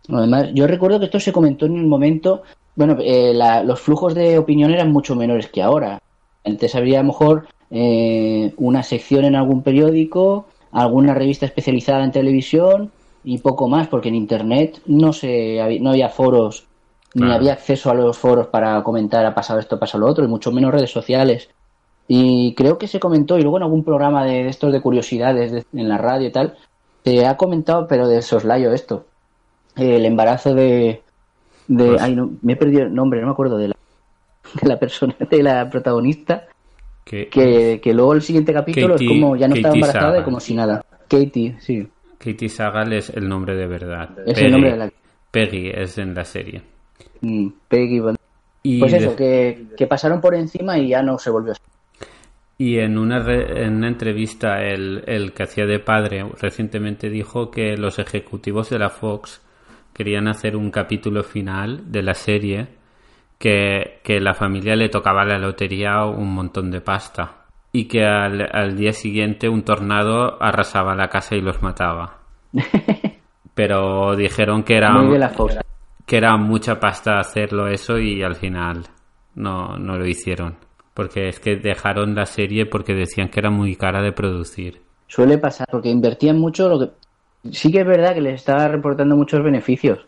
[0.09, 2.43] Además, yo recuerdo que esto se comentó en un momento,
[2.75, 6.01] bueno, eh, la- los flujos de opinión eran mucho menores que ahora.
[6.43, 12.11] Antes habría a lo mejor eh, una sección en algún periódico, alguna revista especializada en
[12.11, 12.91] televisión
[13.23, 16.65] y poco más, porque en Internet no, se, había- no había foros,
[17.15, 20.23] ni había acceso a los foros para comentar ha pasado esto, ha pasado lo otro,
[20.25, 21.49] y mucho menos redes sociales.
[22.07, 25.51] Y creo que se comentó, y luego en algún programa de, de estos de curiosidades
[25.51, 26.55] de- en la radio y tal,
[27.03, 29.05] se ha comentado, pero de soslayo esto
[29.75, 31.01] el embarazo de,
[31.67, 33.75] de Pues- ay no me he perdido el nombre no me acuerdo de la,
[34.61, 36.45] de la persona de la protagonista
[37.03, 40.23] Que, que, que luego el siguiente capítulo Katie- es como ya no estaba embarazada y
[40.23, 40.83] como si nada.
[41.07, 41.87] Katie sí.
[42.17, 44.09] Katie Sagal es el nombre de verdad.
[44.25, 44.91] es el nombre de la
[45.31, 46.61] Peggy es en la serie.
[47.21, 48.01] mm, Peggy
[48.63, 51.55] Y pues de- eso que, que pasaron por encima y ya no se volvió a
[52.57, 57.51] Y en una, re- en una entrevista, el, el que hacía de padre recientemente dijo
[57.51, 59.41] que los ejecutivos de la Fox
[59.95, 62.67] querían hacer un capítulo final de la serie
[63.39, 68.45] que, que la familia le tocaba la lotería un montón de pasta y que al,
[68.51, 72.17] al día siguiente un tornado arrasaba la casa y los mataba.
[73.53, 74.93] Pero dijeron que era,
[76.05, 78.83] que era mucha pasta hacerlo eso y al final
[79.35, 80.57] no, no lo hicieron.
[80.93, 84.81] Porque es que dejaron la serie porque decían que era muy cara de producir.
[85.07, 86.91] suele pasar porque invertían mucho lo que
[87.51, 90.05] sí que es verdad que les estaba reportando muchos beneficios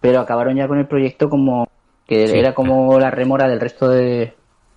[0.00, 1.66] pero acabaron ya con el proyecto como
[2.06, 2.38] que Sí.
[2.38, 4.34] era como la remora del resto de,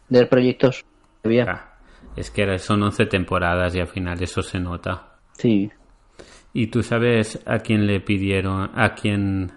[0.10, 0.84] de proyectos
[1.22, 1.66] que había.
[2.16, 5.14] Es que son 11 temporadas y al final eso se nota.
[5.34, 5.72] Sí.
[6.54, 9.52] ¿Y tú sabes a quién le pidieron, a quién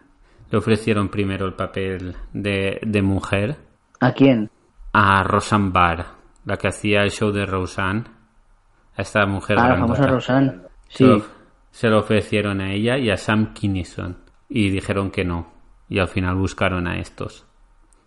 [0.51, 3.57] le ofrecieron primero el papel de, de mujer?
[4.01, 4.51] ¿A quién?
[4.93, 6.05] A Roseanne Barr,
[6.45, 8.05] la que hacía el show de Roseanne.
[8.97, 10.53] A esta mujer Ah, la famosa Rosanne.
[10.91, 11.23] Se Sí.
[11.75, 14.17] Se lo ofrecieron a ella y a Sam Kinison.
[14.49, 15.49] Y dijeron que no.
[15.89, 17.45] Y al final buscaron a estos.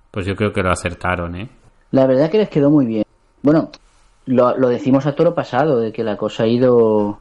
[0.10, 1.50] Pues yo creo que lo acertaron, ¿eh?
[1.92, 3.04] La verdad que les quedó muy bien.
[3.42, 3.70] Bueno,
[4.26, 7.20] lo, lo decimos a toro pasado, de que la cosa ha ido...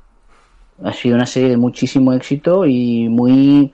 [0.85, 3.73] Ha sido una serie de muchísimo éxito y muy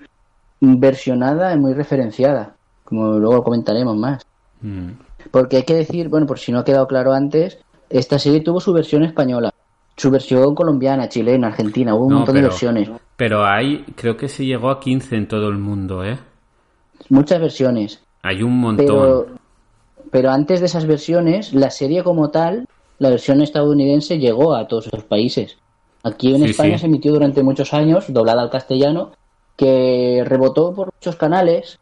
[0.61, 2.55] versionada y muy referenciada,
[2.85, 4.25] como luego comentaremos más.
[4.63, 4.93] Mm.
[5.31, 7.59] Porque hay que decir, bueno, por si no ha quedado claro antes,
[7.91, 9.53] esta serie tuvo su versión española,
[9.97, 14.17] su versión colombiana, chilena, argentina, hubo un No, montón pero- de versiones, Pero hay, creo
[14.17, 16.19] que se llegó a 15 en todo el mundo, ¿eh?
[17.09, 18.03] muchas versiones.
[18.23, 18.87] Hay un montón.
[18.87, 19.27] Pero,
[20.11, 22.67] pero antes de esas versiones, la serie como tal,
[22.99, 25.59] la versión estadounidense llegó a todos esos países.
[26.05, 26.81] Aquí en Sí, España sí.
[26.83, 29.13] se emitió durante muchos años, doblada al castellano,
[29.57, 31.79] que rebotó por muchos canales.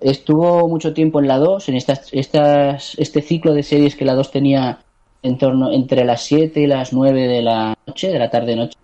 [0.00, 4.14] Estuvo mucho tiempo en la 2, en estas, estas, este ciclo de series que la
[4.14, 4.78] 2 tenía
[5.22, 8.76] en torno entre las 7 y las 9 de la noche, de la tarde-noche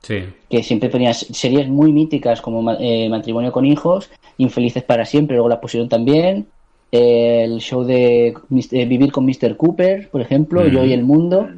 [0.00, 0.24] Sí.
[0.48, 5.48] que siempre ponía series muy míticas como eh, Matrimonio con hijos, Infelices para siempre, luego
[5.48, 6.46] la pusieron también,
[6.92, 9.56] eh, el show de eh, Vivir con Mr.
[9.56, 10.66] Cooper, por ejemplo.
[10.68, 11.48] Yo y el Mundo,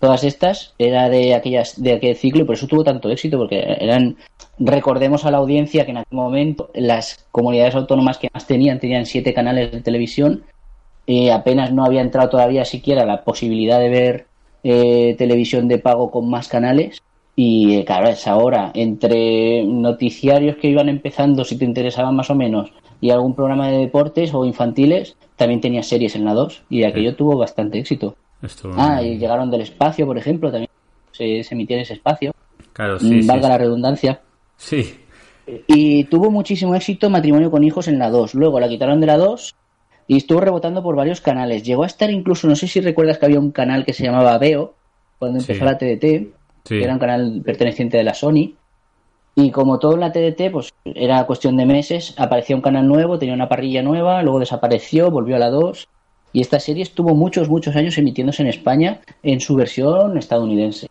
[0.00, 3.62] todas estas era de aquellas de aquel ciclo y por eso tuvo tanto éxito porque
[3.80, 4.16] eran
[4.58, 9.06] recordemos a la audiencia que en aquel momento las comunidades autónomas que más tenían tenían
[9.06, 10.42] siete canales de televisión
[11.06, 14.26] y apenas no había entrado todavía siquiera la posibilidad de ver
[14.62, 17.02] eh, televisión de pago con más canales
[17.36, 22.34] y eh, claro, es ahora entre noticiarios que iban empezando, si te interesaban más o
[22.34, 26.84] menos, y algún programa de deportes o infantiles, también tenía series en la 2 y
[26.84, 28.14] aquello tuvo bastante éxito.
[28.76, 30.70] Ah, y llegaron del espacio, por ejemplo, también
[31.12, 32.32] se, se emitía en ese espacio,
[32.72, 33.28] Claro, mm, sí, sí.
[33.28, 34.20] valga la redundancia.
[34.56, 34.94] Sí.
[35.66, 38.34] Y tuvo muchísimo éxito Matrimonio con hijos en la 2.
[38.34, 39.54] Luego la quitaron de la 2
[40.10, 41.62] y estuvo rebotando por varios canales.
[41.62, 44.36] Llegó a estar incluso, no sé si recuerdas que había un canal que se llamaba
[44.38, 44.74] Veo,
[45.20, 45.64] cuando empezó Sí.
[45.64, 46.32] la TDT,
[46.64, 46.78] Sí.
[46.78, 48.54] que era un canal perteneciente de la Sony.
[49.36, 53.20] Y como todo en la TDT, pues era cuestión de meses, aparecía un canal nuevo,
[53.20, 55.86] tenía una parrilla nueva, luego desapareció, volvió a la 2.
[56.32, 60.88] Y esta serie estuvo muchos, muchos años emitiéndose en España en su versión estadounidense.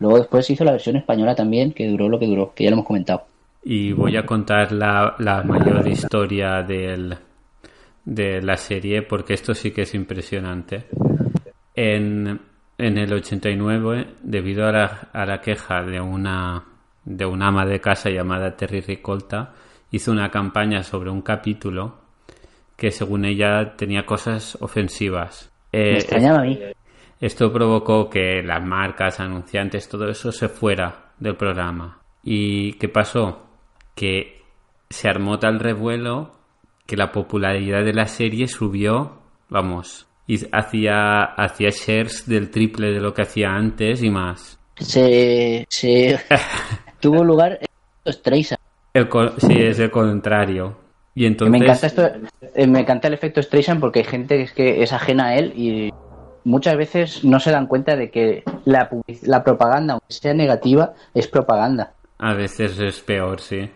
[0.00, 2.70] Luego después se hizo la versión española también, que duró lo que duró, que ya
[2.70, 3.24] lo hemos comentado.
[3.62, 7.16] Y voy a contar la, la mayor historia del,
[8.06, 10.86] de la serie porque esto sí que es impresionante.
[11.74, 12.40] En,
[12.78, 16.64] en el 89, debido a la, a la queja de una,
[17.04, 19.52] de una ama de casa llamada Terry Ricolta,
[19.90, 21.98] hizo una campaña sobre un capítulo
[22.76, 25.50] que según ella tenía cosas ofensivas.
[25.72, 26.58] Eh, Me extrañaba a mí.
[27.20, 31.98] esto provocó que las marcas, anunciantes, todo eso se fuera del programa.
[32.22, 33.46] ¿Y qué pasó?
[33.94, 34.42] Que
[34.88, 36.32] se armó tal revuelo
[36.86, 39.18] que la popularidad de la serie subió,
[39.48, 44.58] vamos, y hacía, hacía shares del triple de lo que hacía antes y más.
[44.76, 46.18] Se, se
[47.00, 47.68] tuvo lugar en
[48.04, 48.60] los Streisand.
[48.94, 50.76] El sí, es el contrario.
[51.14, 51.52] Y entonces...
[51.52, 52.10] Me encanta esto,
[52.54, 55.36] eh, me encanta el efecto Streisand porque hay gente que es que es ajena a
[55.36, 55.92] él y
[56.44, 58.88] muchas veces no se dan cuenta de que la,
[59.22, 61.92] la propaganda, aunque sea negativa, es propaganda.
[62.18, 63.70] A veces es peor, sí.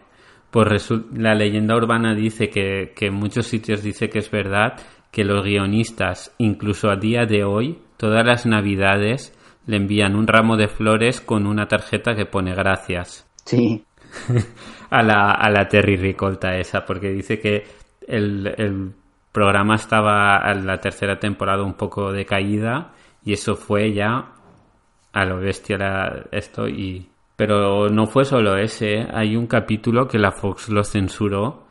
[0.51, 4.75] Pues la leyenda urbana dice que, que en muchos sitios dice que es verdad
[5.13, 9.37] que los guionistas, incluso a día de hoy, todas las navidades,
[9.67, 13.29] le envían un ramo de flores con una tarjeta que pone gracias.
[13.45, 13.85] Sí,
[14.91, 17.65] a la, a la Terry Ricolta esa, porque dice que
[18.09, 18.93] el, el
[19.33, 22.93] programa estaba en la tercera temporada un poco de caída
[23.25, 24.33] y eso fue ya
[25.13, 27.09] a lo bestia la- esto y
[27.41, 31.63] pero no fue solo ese hay un capítulo que la Fox lo censuró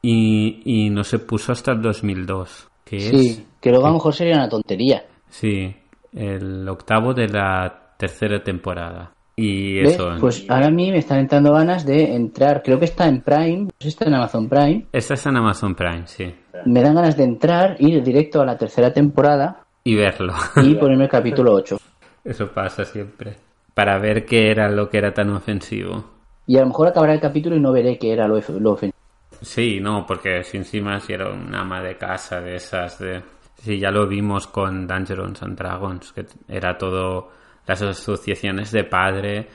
[0.00, 3.96] y, y no se puso hasta el 2002 que es sí, que luego a lo
[3.96, 5.04] mejor sería una tontería.
[5.28, 5.76] sí
[6.14, 9.92] el octavo de la tercera temporada y ¿Ves?
[9.96, 13.20] eso Pues ahora a mí me están entrando ganas de entrar, creo que está en
[13.20, 17.24] Prime, está en Amazon Prime, esta es en Amazon Prime sí me dan ganas de
[17.24, 20.32] entrar, ir directo a la tercera temporada y verlo
[20.62, 21.76] y ponerme el capítulo 8.
[22.24, 23.45] Eso pasa siempre.
[23.76, 26.02] Para ver qué era lo que era tan ofensivo.
[26.46, 28.98] Y a lo mejor acabará el capítulo y no veré qué era lo, lo ofensivo.
[29.42, 33.22] Sí, no, porque si encima si era una ama de casa de esas de...
[33.58, 37.28] Sí, ya lo vimos con Dungeons and Dragons, que era todo...
[37.66, 39.48] Las asociaciones de padre,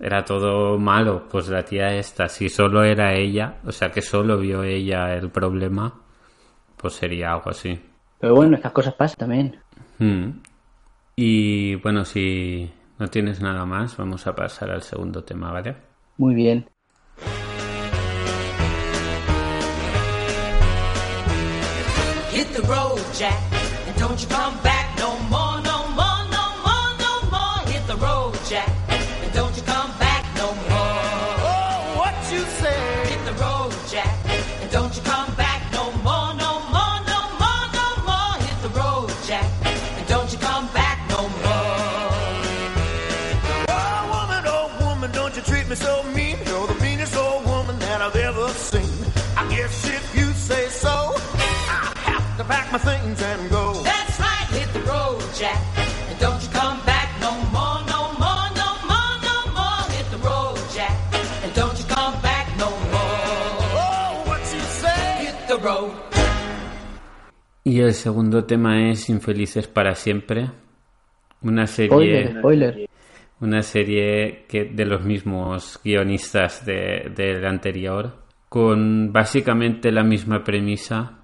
[0.00, 1.28] era todo malo.
[1.28, 5.28] Pues la tía esta, si solo era ella, o sea que solo vio ella el
[5.30, 5.92] problema,
[6.76, 7.78] pues sería algo así.
[8.18, 9.56] Pero bueno, estas cosas pasan también.
[9.98, 10.30] Mm.
[11.16, 15.76] Y bueno, si no tienes nada más, vamos a pasar al segundo tema, ¿vale?
[16.16, 16.68] Muy bien.
[22.32, 23.34] Hit the road, Jack,
[23.86, 27.72] and don't you come back no more, no more, no more, no more.
[27.72, 31.00] Hit the road, Jack, and don't you come back no more.
[31.40, 33.08] Oh, what you say?
[33.08, 34.14] Hit the road, Jack,
[34.60, 35.45] and don't you come back
[67.86, 70.50] el segundo tema es Infelices para siempre.
[71.42, 71.88] Una serie,
[72.28, 72.88] Spoiler, spoiler.
[73.40, 78.12] una serie que de los mismos guionistas de- del anterior,
[78.48, 81.18] con básicamente la misma premisa,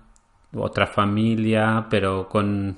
[0.54, 2.76] otra familia, pero con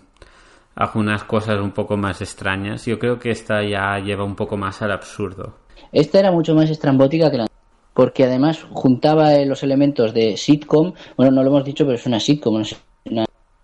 [0.76, 2.86] algunas cosas un poco más extrañas.
[2.86, 5.58] Yo creo que esta ya lleva un poco más al absurdo.
[5.92, 7.46] Esta era mucho más estrambótica que la
[7.92, 12.06] porque además juntaba eh, los elementos de sitcom, bueno, no lo hemos dicho, pero es
[12.06, 12.60] una sitcom,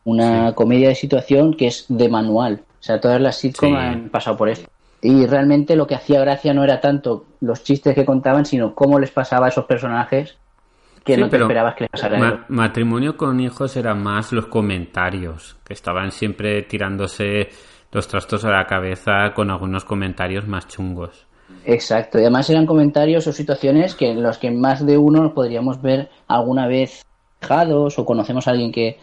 [0.05, 2.63] una, comedia de situación que es de manual.
[2.81, 3.77] O sea, todas las sitcom Sí.
[3.77, 4.69] han pasado por esto.
[5.03, 8.99] Y realmente lo que hacía gracia no era tanto los chistes que contaban, sino cómo
[8.99, 10.37] les pasaba a esos personajes
[11.05, 12.19] que Sí, no te esperabas que les pasara.
[12.19, 17.49] ma- matrimonio con hijos eran más los comentarios, que estaban siempre tirándose
[17.93, 21.27] los trastos a la cabeza con algunos comentarios más chungos.
[21.65, 25.33] Exacto, y además eran comentarios o situaciones que en los que más de uno nos
[25.33, 27.05] podríamos ver alguna vez
[27.41, 29.01] fijados o conocemos a alguien que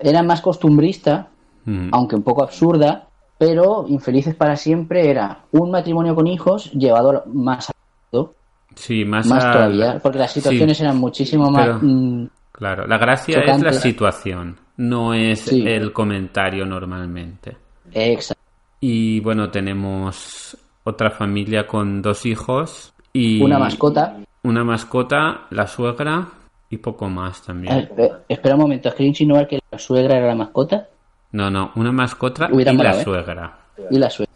[0.00, 1.28] era más costumbrista,
[1.66, 1.88] Mm.
[1.92, 3.06] aunque un poco absurda,
[3.38, 8.34] pero infelices para siempre era un matrimonio con hijos llevado a más absurdo,
[8.74, 12.86] Sí, más, más a- todavía, porque las situaciones sí, eran muchísimo más pero- mm, Claro,
[12.86, 15.66] la gracia es la situación, no es Sí.
[15.66, 17.56] el comentario normalmente.
[17.92, 18.42] Exacto.
[18.80, 24.16] Y bueno, tenemos otra familia con dos hijos y Una mascota.
[24.42, 26.28] una mascota, la suegra
[26.70, 27.88] y poco más también.
[27.88, 30.88] espe- espera un momento, ¿has querido insinuar que la suegra era la mascota?
[31.32, 33.04] No, no, una mascota y la ¿eh?
[33.04, 33.58] suegra.
[33.90, 34.32] Y la suegra.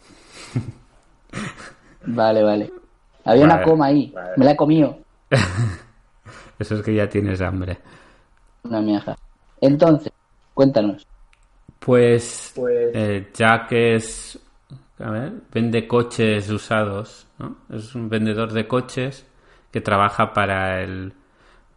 [2.05, 2.71] vale, vale.
[3.25, 3.53] Había Vale.
[3.55, 4.13] una coma ahí.
[4.37, 4.97] Me la he comido.
[6.59, 7.77] Eso es que ya tienes hambre.
[8.63, 9.15] Una miaja.
[9.59, 10.11] Entonces,
[10.53, 11.05] cuéntanos.
[11.79, 12.53] Pues
[12.93, 14.39] eh, Jack es,
[14.99, 17.57] a ver, vende coches usados, ¿no?
[17.73, 19.25] Es un vendedor de coches
[19.71, 21.13] que trabaja para el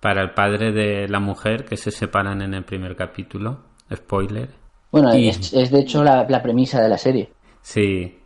[0.01, 3.59] para el padre de la mujer que se separan en el primer capítulo.
[3.95, 4.49] Spoiler.
[4.91, 7.31] Bueno, Y- es, es de hecho la, la premisa de la serie.
[7.63, 8.19] Sí.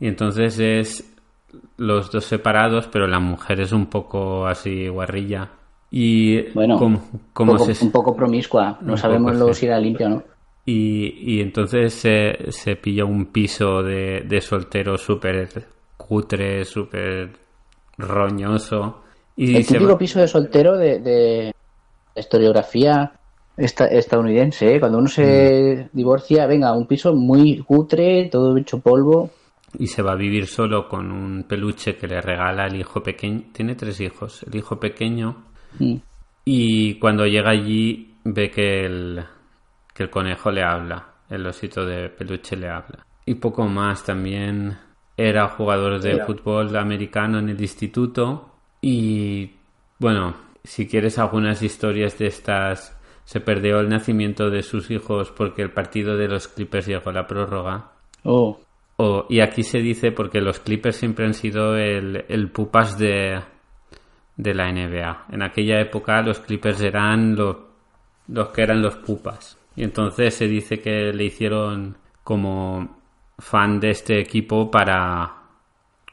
[0.00, 1.14] Y entonces es
[1.76, 5.50] los dos separados, pero la mujer es un poco así guarrilla.
[5.90, 6.98] Y Bueno, un,
[7.32, 8.78] poco, se- un poco promiscua.
[8.82, 9.60] No Un sabemos poco, luego sí.
[9.60, 10.22] si era limpia o no.
[10.66, 15.48] Y, y entonces se, se pilla un piso de, de soltero súper
[15.96, 17.30] cutre, súper
[17.96, 19.02] roñoso.
[19.40, 21.54] Y El se típico va- piso de soltero de, de
[22.14, 23.12] la historiografía
[23.56, 24.80] esta- estadounidense, ¿eh?
[24.80, 25.96] Cuando uno se Mm.
[25.96, 29.30] divorcia, venga, un piso muy cutre, todo hecho polvo.
[29.78, 33.42] y se va a vivir solo con un peluche que le regala el hijo pequeño.
[33.52, 34.42] Tiene tres hijos.
[34.44, 35.44] El hijo pequeño.
[35.78, 35.96] Mm.
[36.46, 39.22] Y cuando llega allí ve que el,
[39.94, 41.08] que el conejo le habla.
[41.28, 43.04] El osito de peluche le habla.
[43.26, 44.78] Y poco más también.
[45.18, 48.54] Era jugador de fútbol americano en el instituto.
[48.80, 49.52] Y
[49.98, 55.62] bueno, si quieres algunas historias de estas, se perdió el nacimiento de sus hijos porque
[55.62, 57.92] el partido de los Clippers llegó a la prórroga.
[58.24, 58.60] Oh,
[58.96, 63.40] O- y aquí se dice porque los Clippers siempre han sido el, el pupas de,
[64.36, 65.26] de la NBA.
[65.30, 67.56] En aquella época los Clippers eran los,
[68.28, 69.58] los que eran los pupas.
[69.76, 72.98] Y entonces se dice que le hicieron como
[73.38, 75.37] fan de este equipo para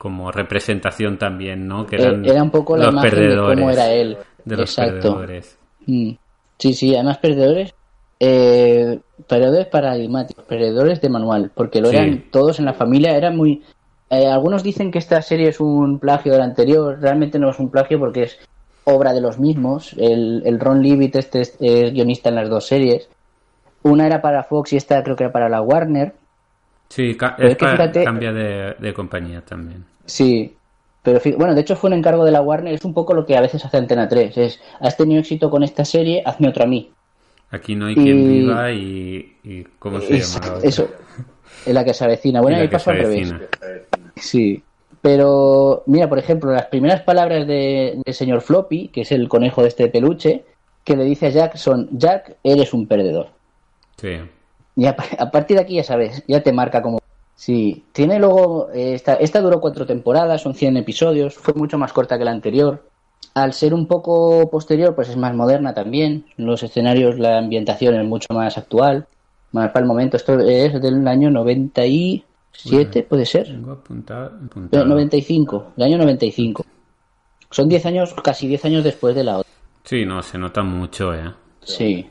[0.06, 1.88] como representación también, ¿no?
[1.88, 3.60] Que eran Eh, era un poco la los imagen de perdedores.
[3.60, 4.18] cómo era él.
[4.46, 4.92] De los Exacto.
[5.16, 5.58] perdedores.
[5.88, 6.12] Mm.
[6.60, 7.74] Sí, sí, además perdedores.
[8.20, 11.96] Eh, perdedores paradigmáticos, perdedores de manual, porque lo Sí.
[11.96, 13.64] eran todos en la familia, era muy...
[14.12, 17.58] eh, algunos dicen que esta serie es un plagio de la anterior, realmente no es
[17.58, 18.38] un plagio porque es
[18.84, 19.94] obra de los mismos.
[19.98, 23.10] El, el Ron Leavitt este es, es guionista en las dos series.
[23.82, 26.14] Una era para Fox y esta creo que era para la Warner.
[26.90, 29.84] Sí, es es que fíjate- cambia de, de compañía también.
[30.06, 30.56] Sí,
[31.04, 33.38] pero bueno, de hecho fue un encargo de la Warner, es un poco lo que
[33.38, 36.68] a veces hace Antena 3, es, has tenido éxito con esta serie, hazme otra a
[36.68, 36.92] mí.
[37.52, 40.70] Aquí no hay quien viva y, y ¿cómo se Es- llama la otra?
[40.70, 40.90] eso,
[41.66, 42.42] es la que se avecina.
[42.42, 43.34] Bueno, ahí pasó al revés.
[44.16, 44.64] Sí.
[45.02, 49.62] Pero, mira, por ejemplo, las primeras palabras de, de señor Floppy, que es el conejo
[49.62, 50.44] de este peluche,
[50.84, 53.28] que le dice a Jack son, Jack, eres un perdedor.
[53.98, 54.18] Sí.
[54.76, 57.00] Y a, a partir de aquí ya sabes, ya te marca como...
[57.36, 58.70] Sí, tiene luego...
[58.74, 62.32] eh, esta, esta duró cuatro temporadas, son 100 episodios, fue mucho más corta que la
[62.32, 62.90] anterior.
[63.34, 66.26] Al ser un poco posterior, pues es más moderna también.
[66.38, 69.08] Los escenarios, la ambientación es mucho más actual.
[69.52, 73.48] Más para el momento, esto es del año 97, puede ser.
[73.48, 74.32] Tengo apuntado.
[74.46, 74.86] Apuntado.
[74.86, 76.66] 95, el año 95.
[77.52, 79.52] Son 10 años, casi 10 años después de la otra.
[79.84, 81.32] Sí, no, se nota mucho, ¿eh?
[81.62, 82.10] Sí.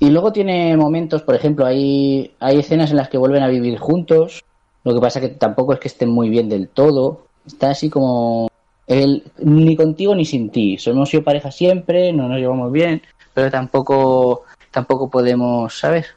[0.00, 3.78] Y luego tiene momentos, por ejemplo, hay, hay escenas en las que vuelven a vivir
[3.78, 4.44] juntos.
[4.84, 7.26] Lo que pasa que tampoco es que estén muy bien del todo.
[7.46, 8.48] Está así como
[8.86, 10.78] el ni contigo ni sin ti.
[10.86, 13.02] Hemos sido pareja siempre, no nos llevamos bien,
[13.34, 16.14] pero tampoco tampoco podemos, ¿sabes?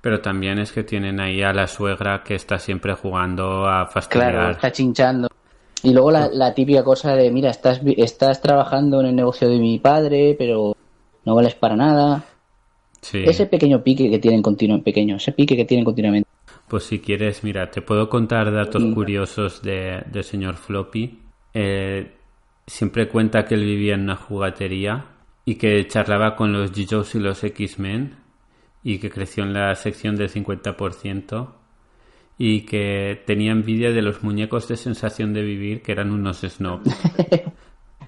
[0.00, 4.32] Pero también es que tienen ahí a la suegra que está siempre jugando a fastidiar.
[4.32, 5.28] Claro, está chinchando.
[5.82, 9.58] Y luego la, la típica cosa de, mira, estás, estás trabajando en el negocio de
[9.58, 10.76] mi padre, pero
[11.24, 12.24] no vales para nada.
[13.06, 13.22] Sí.
[13.24, 16.28] Ese pequeño pique que tienen continuo, pequeño, ese pique que tienen continuamente.
[16.66, 21.20] Pues si quieres, mira, te puedo contar datos curiosos de, del señor Floppy.
[21.54, 22.10] Eh,
[22.66, 25.04] siempre cuenta que él vivía en una jugatería
[25.44, 28.16] y que charlaba con los G-Joes y los X-Men
[28.82, 31.48] y que creció en la sección del 50%
[32.38, 36.90] y que tenía envidia de los muñecos de sensación de vivir que eran unos snobs.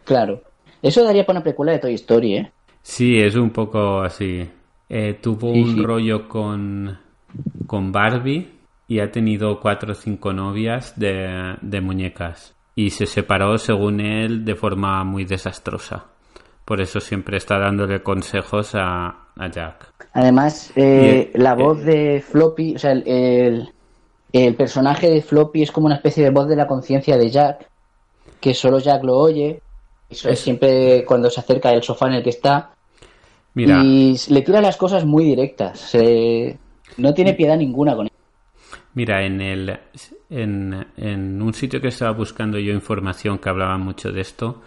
[0.05, 0.41] Claro.
[0.81, 2.53] Eso daría para una película de Toy Story, ¿eh?
[2.81, 4.49] Sí, es un poco así.
[4.89, 5.83] Eh, tuvo Sí, un sí.
[5.83, 6.99] rollo con,
[7.67, 8.49] con Barbie
[8.87, 12.55] y ha tenido cuatro o cinco novias de, de muñecas.
[12.75, 16.07] Y se separó, según él, de forma muy desastrosa.
[16.65, 19.93] Por eso siempre está dándole consejos a, a Jack.
[20.13, 23.69] Además, eh, la eh, voz de Floppy, o sea, el,
[24.33, 27.69] el, personaje de Floppy es como una especie de voz de la conciencia de Jack,
[28.41, 29.61] que solo Jack lo oye.
[30.09, 32.71] Es- siempre cuando se acerca del sofá en el que está.
[33.67, 33.83] Mira.
[33.85, 35.81] Y le tira las cosas muy directas.
[35.81, 36.57] Se-
[36.97, 38.09] No tiene piedad ninguna con
[38.95, 39.79] Mira, en el
[40.31, 44.63] en, en un sitio que estaba buscando yo información que hablaba mucho de esto,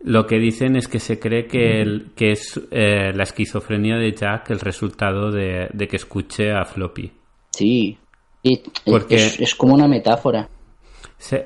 [0.00, 4.12] lo que dicen es que se cree que, el- que es eh, la esquizofrenia de
[4.12, 7.10] Jack el resultado de, de que escuche a Floppy.
[7.50, 7.98] Sí.
[8.42, 10.48] Y Porque- es, es como una metáfora.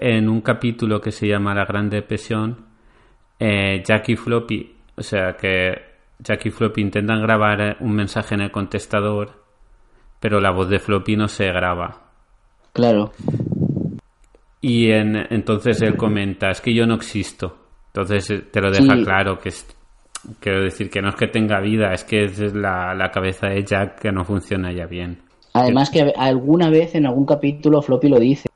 [0.00, 2.66] En un capítulo que se llama La Gran Depresión,
[3.38, 5.87] eh, Jack y Floppy, o sea que
[6.20, 9.44] Jack y Floppy intentan grabar eh, un mensaje en el contestador,
[10.20, 12.02] pero la voz de Floppy no se graba.
[12.72, 13.12] Claro.
[14.60, 17.56] Y en- entonces él comenta, es que yo no existo.
[17.88, 19.04] Entonces eh, te lo deja Sí.
[19.04, 19.66] claro que es,
[20.40, 23.64] quiero decir que no es que tenga vida, es que es la, la cabeza de
[23.64, 25.22] Jack que no funciona ya bien.
[25.54, 28.48] Además que alguna vez en algún capítulo Floppy lo dice.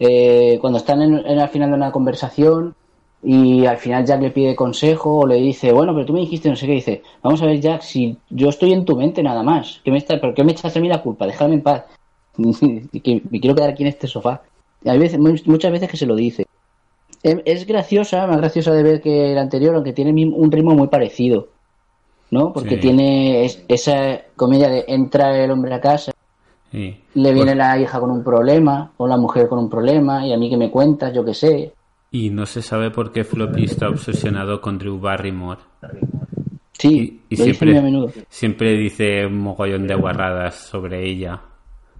[0.00, 2.74] Eh, cuando están en, en al final de una conversación
[3.22, 6.48] y al final Jack le pide consejo o le dice, bueno, pero tú me dijiste
[6.48, 9.42] no sé qué, dice, vamos a ver Jack, si yo estoy en tu mente nada
[9.42, 11.26] más, ¿qué me está, ¿por qué me echas a mí la culpa?
[11.26, 11.84] Déjame en paz.
[12.38, 14.42] que me quiero quedar aquí en este sofá.
[14.84, 16.46] Y Hay veces, mu- muchas veces que se lo dice.
[17.24, 21.48] Es, graciosa, más graciosa de ver que el anterior, aunque tiene un ritmo muy parecido.
[22.30, 22.52] ¿No?
[22.52, 22.80] Porque Sí.
[22.82, 26.12] tiene es- esa comedia de entra el hombre a casa
[26.70, 27.00] Sí.
[27.14, 30.32] le viene Pues- la hija con un problema, o la mujer con un problema, y
[30.32, 31.72] a mí que me cuentas, yo qué sé.
[32.10, 35.60] Y no se sabe por qué Floppy está obsesionado con Drew Barrymore.
[36.72, 38.12] Sí, Y lo dice muy a menudo.
[38.28, 41.40] siempre dice un mogollón de guarradas sobre ella.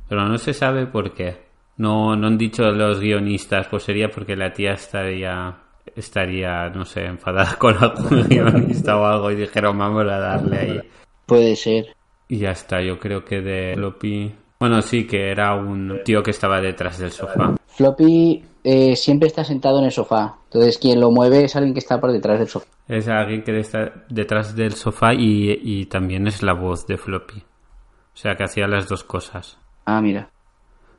[0.09, 1.49] Pero no se sabe por qué.
[1.77, 5.57] No, no han dicho los guionistas, pues sería porque la tía estaría,
[5.95, 10.81] estaría, no sé, enfadada con algún guionista o algo y dijeron vamos a darle ahí.
[11.27, 11.95] Puede ser.
[12.29, 14.35] Y ya está, yo creo que de Floppy...
[14.61, 17.55] Bueno, sí, que era un tío que estaba detrás del sofá.
[17.69, 21.79] Floppy eh, siempre está sentado en el sofá, entonces quien lo mueve es alguien que
[21.79, 22.67] está por detrás del sofá.
[22.89, 27.39] Es alguien que está detrás del sofá y, y también es la voz de Floppy.
[27.39, 29.59] O sea, que hacía las dos cosas.
[29.85, 30.29] Ah, mira.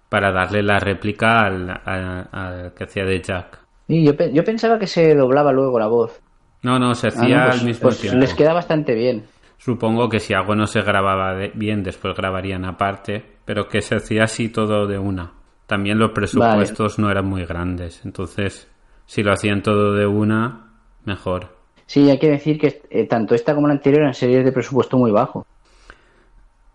[0.08, 3.60] Para darle la réplica al, al- al que hacía de Jack.
[3.90, 6.18] Y yo, yo pensaba que se doblaba luego la voz.
[6.64, 8.20] No, no, se Ah, hacía no, pues- al mismo pues tiempo.
[8.20, 9.26] les queda bastante bien.
[9.58, 14.26] Supongo que si algo no se grababa bien, después grabarían aparte, pero que se hacía
[14.26, 15.32] así todo de una.
[15.66, 18.70] También los presupuestos no eran muy grandes, entonces
[19.08, 20.68] si lo hacían todo de una,
[21.04, 21.58] mejor.
[21.88, 24.98] Sí, hay que decir que eh, tanto esta como la anterior eran series de presupuesto
[25.00, 25.48] muy bajo.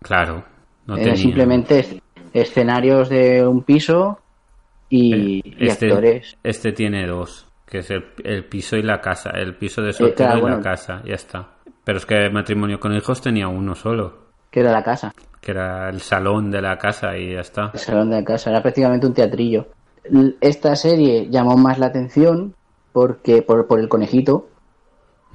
[0.01, 0.43] Claro,
[0.85, 1.15] no Eran tenía.
[1.21, 1.95] simplemente es-
[2.33, 4.19] escenarios de un piso
[4.89, 6.37] y, y este, actores.
[6.43, 10.15] este tiene dos, que es el, el piso y la casa, el piso de soltero
[10.31, 10.57] claro, y bueno.
[10.57, 11.51] la casa, ya está.
[11.85, 15.13] Pero es que matrimonio con hijos tenía uno solo, Que era la casa.
[15.45, 17.69] Que era el salón de la casa y ya está.
[17.73, 19.67] El salón de la casa, era prácticamente un teatrillo.
[20.41, 22.55] Esta serie llamó más la atención
[22.91, 24.49] porque por, por el conejito,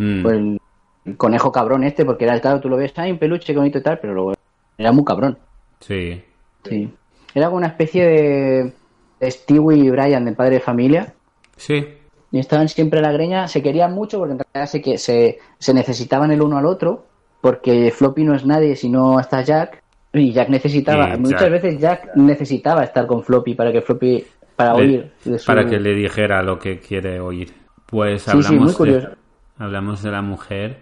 [0.01, 0.59] Mm, por el,
[1.05, 3.59] el conejo cabrón este, porque era el claro, tú lo ves, hay un peluche qué
[3.59, 4.33] bonito y tal, pero luego
[4.79, 5.39] era muy cabrón.
[5.81, 6.23] sí,
[6.65, 6.91] Sí.
[7.35, 8.73] Era como una especie
[9.21, 11.13] de Stewie y Brian de padre de familia.
[11.57, 11.87] sí,
[12.33, 15.39] Y estaban siempre a la greña, se querían mucho porque en realidad se, que se,
[15.59, 17.05] se necesitaban el uno al otro,
[17.41, 19.83] porque Floppy no es nadie si no está Jack,
[20.13, 21.51] y Jack necesitaba, Y muchas Jack.
[21.53, 24.25] veces Jack necesitaba estar con Floppy para que Floppy,
[24.57, 25.13] para Le- oír.
[25.39, 27.51] su- para que le dijera lo que quiere oír.
[27.87, 29.09] Pues Sí, sí, hablamos, de,
[29.59, 30.79] hablamos de la mujer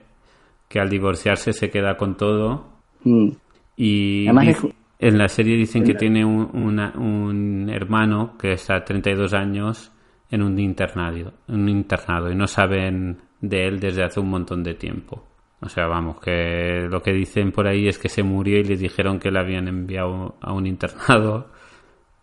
[0.69, 2.67] que al divorciarse se queda con todo
[3.05, 3.29] Mm.
[3.77, 4.67] y Además es-
[5.01, 9.93] en la serie dicen que tiene un, una- un hermano que está a 32 años
[10.31, 14.75] en un internado, un internado y no saben de él desde hace un montón de
[14.75, 15.25] tiempo.
[15.61, 18.79] O sea, vamos, que lo que dicen por ahí es que se murió y les
[18.81, 21.49] dijeron que le habían enviado a un internado.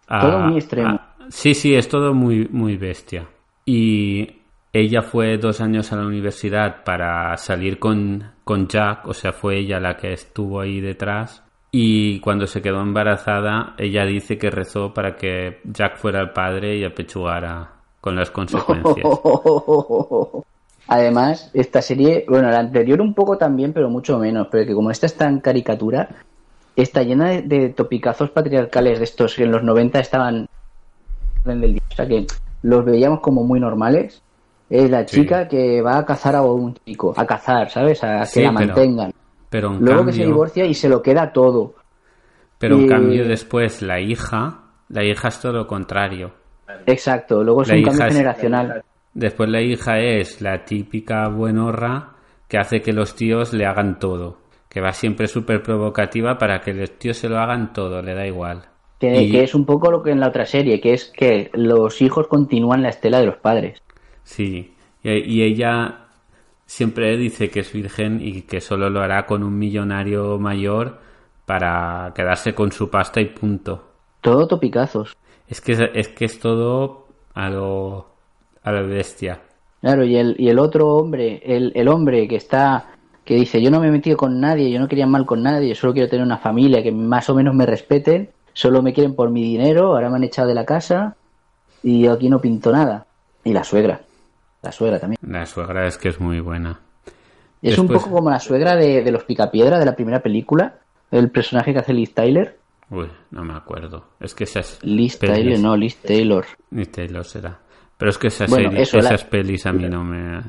[0.07, 0.89] a- Todo muy extremo.
[0.89, 3.27] a- sí, sí, es todo muy, muy bestia.
[3.65, 4.37] Y
[4.71, 9.57] ella fue dos años a la universidad para salir con, con Jack, o sea, fue
[9.59, 11.43] ella la que estuvo ahí detrás.
[11.71, 16.77] Y cuando se quedó embarazada, ella dice que rezó para que Jack fuera el padre
[16.77, 19.05] y apechugara con las consecuencias.
[20.87, 24.91] Además, esta serie, bueno, la anterior un poco también, pero mucho menos, pero que como
[24.91, 26.09] esta está en caricatura,
[26.75, 30.47] está llena de, de topicazos patriarcales de estos que en los 90 estaban
[31.43, 32.25] del día, o sea que
[32.63, 34.21] los veíamos como muy normales.
[34.69, 35.21] Es la Sí.
[35.21, 38.03] chica que va a cazar a un chico, a cazar, ¿sabes?
[38.03, 39.13] A que Sí, la pero- mantengan.
[39.49, 41.73] Pero en Luego que se divorcia y se lo queda todo.
[42.57, 44.59] pero en cambio después la hija,
[44.89, 46.31] la hija es todo lo contrario.
[46.87, 48.83] Exacto, luego es La un cambio es- generacional.
[49.15, 52.11] Después la hija es la típica buenorra
[52.47, 54.37] que hace que los tíos le hagan todo.
[54.69, 58.27] Que va siempre súper provocativa para que los tíos se lo hagan todo, le da
[58.27, 58.65] igual.
[58.99, 61.49] Que, Y- que es un poco lo que en la otra serie, que es que
[61.53, 63.81] los hijos continúan la estela de los padres.
[64.23, 66.07] Sí, y, y ella
[66.65, 70.99] siempre dice que es virgen y que solo lo hará con un millonario mayor
[71.45, 73.91] para quedarse con su pasta y punto.
[74.21, 75.15] Todo topicazos.
[75.47, 78.14] Es que es, es que es todo a lo
[78.65, 79.39] a la bestia.
[79.81, 82.87] Claro, y el, y el otro hombre, el, el hombre que está,
[83.23, 85.69] que dice, yo no me he metido con nadie, yo no quería mal con nadie,
[85.69, 89.15] yo solo quiero tener una familia que más o menos me respeten, solo me quieren
[89.15, 91.15] por mi dinero, ahora me han echado de la casa
[91.83, 93.05] y yo aquí no pinto nada.
[93.43, 94.01] Y la suegra,
[94.63, 95.19] la suegra también.
[95.21, 96.79] La suegra es que es muy buena.
[97.61, 100.79] Es un poco como la suegra de, de los Picapiedra de la primera película,
[101.11, 102.57] el personaje que hace Liz Tyler.
[102.89, 104.05] Uy, no me acuerdo.
[104.19, 106.45] Es que esas Liz pelis- Tyler, no, Liz Taylor.
[106.71, 107.59] Ni Taylor será.
[107.97, 110.33] Pero es que esas, Bueno, series- eso, la- esas pelis a mí no me...
[110.35, 110.43] Las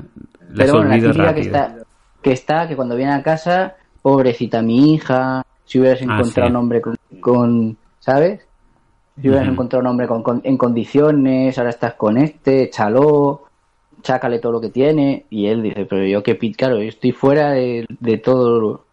[0.57, 1.55] Pero bueno, la olvido típica que rápido.
[1.55, 1.75] está,
[2.21, 6.51] que está, que cuando viene a casa, pobrecita mi hija, si hubieras Ah, encontrado sí.
[6.51, 8.41] un hombre con, con- ¿sabes?
[9.21, 13.43] Si hubieras encontrado un hombre con, con- en condiciones, ahora estás con este, échalo,
[14.03, 17.51] chácale todo lo que tiene, y él dice, pero yo qué claro, yo estoy fuera
[17.51, 18.85] de, de todo,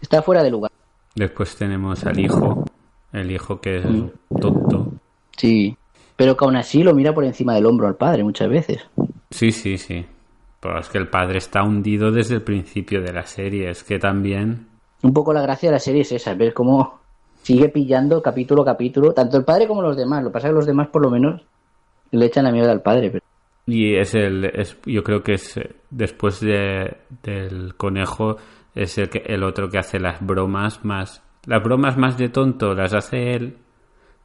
[0.00, 0.70] está fuera de lugar.
[1.14, 2.64] Después tenemos al hijo.
[3.12, 4.08] El hijo que es Mm.
[4.40, 4.92] tonto.
[5.36, 5.76] Sí,
[6.20, 8.86] pero que aún así lo mira por encima del hombro al padre muchas veces.
[9.30, 10.04] Sí, sí, sí.
[10.60, 13.70] Pero es que el padre está hundido desde el principio de la serie.
[13.70, 14.66] Es que también...
[15.02, 17.00] Un poco la gracia de la serie es esa, ver cómo
[17.40, 20.22] sigue pillando capítulo a capítulo, tanto el padre como los demás.
[20.22, 21.40] Lo que pasa es que los demás, por lo menos,
[22.10, 23.12] le echan la mierda al padre.
[23.12, 23.24] Pero...
[23.64, 24.44] Y es el...
[24.44, 28.36] Es, yo creo que es eh, después de, del conejo
[28.74, 31.22] es el, que, el otro que hace las bromas más...
[31.46, 33.56] Las bromas más de tonto las hace él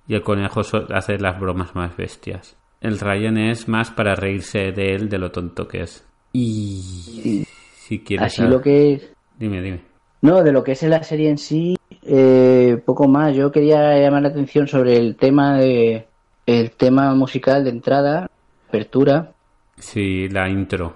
[0.08, 0.62] y el conejo
[0.94, 2.56] hace las bromas más bestias.
[2.82, 6.06] El Ryan es más para reírse de él, de lo tonto que es.
[6.34, 7.46] Y
[7.76, 8.26] si quieres...
[8.28, 9.10] Así lo que es...
[9.40, 9.82] Dime, dime.
[10.22, 13.36] No, de lo que es la serie en sí, eh, poco más.
[13.36, 16.08] Yo quería llamar la atención sobre el tema de
[16.46, 18.30] el tema musical de entrada,
[18.68, 19.32] apertura,
[19.78, 20.96] Sí, la intro.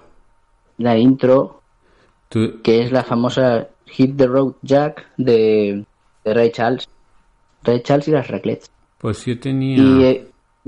[0.78, 1.62] la intro,
[2.30, 5.84] Tú, que es la famosa Hit the Road Jack de,
[6.24, 6.88] de Ray Charles.
[7.64, 8.70] Ray Charles y las Raclets.
[9.00, 9.78] Pues yo tenía...
[9.78, 10.28] Y eh,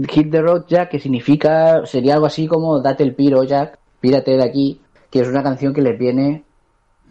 [0.10, 4.32] Hit the Road Jack, que significa, sería algo así como Date el piro, Jack, pírate
[4.32, 4.80] de aquí,
[5.12, 6.44] que es una canción que les viene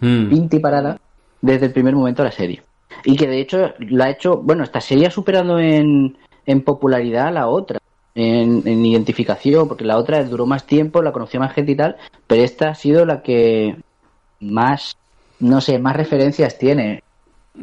[0.01, 0.99] Mm, pinta y parada
[1.41, 2.63] desde el primer momento de la serie.
[3.05, 6.17] Y que de hecho la ha hecho, bueno, esta serie ha superado en,
[6.47, 7.79] en popularidad a la otra,
[8.15, 11.97] en, en identificación, porque la otra duró más tiempo, la conoció más gente y tal,
[12.27, 13.77] pero esta ha sido la que
[14.41, 14.97] más,
[15.39, 17.03] no sé, más referencias tiene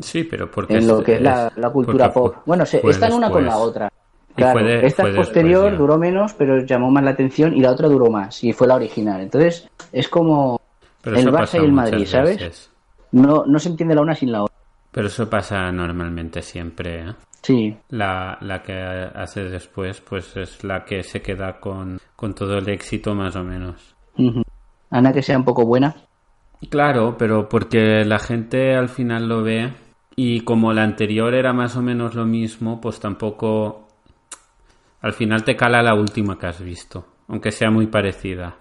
[0.02, 0.78] Sí, pero porque...
[0.78, 2.36] en lo que es la, la cultura pop.
[2.46, 3.90] Bueno, se, fue están una con la otra.
[4.36, 8.44] Claro, esta posterior, duró menos, pero llamó más la atención y la otra duró más
[8.44, 9.22] y fue la original.
[9.22, 10.62] Entonces es como
[11.02, 12.38] Pero el Barça y el Madrid, ¿sabes?
[12.38, 12.72] veces.
[13.14, 14.56] No, no se entiende la una sin la otra.
[14.92, 17.16] Pero eso pasa normalmente siempre, ¿eh?
[17.42, 22.58] Sí, La, la que hace después, pues es la que se queda con, con todo
[22.58, 23.96] el éxito más o menos.
[24.18, 24.42] Ujú.
[24.90, 25.96] Ana que sea un poco buena.
[26.70, 29.72] Claro, pero porque la gente al final lo ve
[30.20, 33.88] y como la anterior era más o menos lo mismo, pues tampoco...
[35.00, 38.56] Al final te cala la última que has visto, aunque sea muy parecida.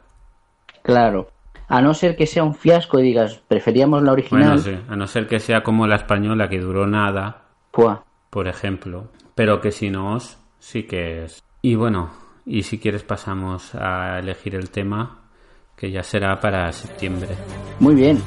[0.83, 1.31] Claro.
[1.67, 4.61] A no ser que sea un fiasco y digas, preferíamos la original.
[4.61, 8.05] Bueno, sí, a no ser que sea como la española que duró nada, Pua.
[8.29, 10.19] por ejemplo, pero que si no,
[10.59, 11.43] sí que es.
[11.63, 12.11] Y bueno,
[12.45, 15.23] y si quieres pasamos a elegir el tema,
[15.75, 17.31] que ya será para septiembre.
[17.81, 18.23] Muy bien.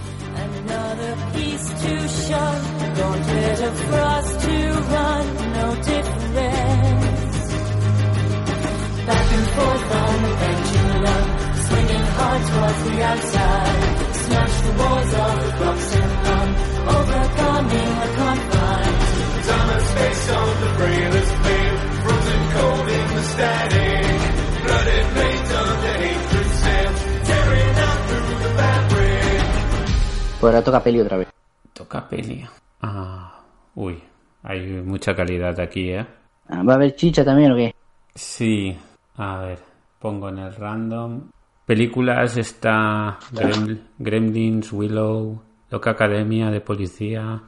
[30.40, 31.28] Pues ahora toca peli otra vez.
[31.74, 32.48] Toca peli.
[32.82, 33.39] Ah,
[33.76, 34.02] uy,
[34.44, 36.06] hay mucha calidad aquí, ¿eh?
[36.48, 37.74] Ah, ¿Va a haber chicha también o qué?
[38.16, 38.76] Sí,
[39.16, 39.60] a ver,
[40.00, 41.30] pongo en el random.
[41.66, 47.42] Películas está Grem- Gremlins, Willow, Loca Academia de Policía,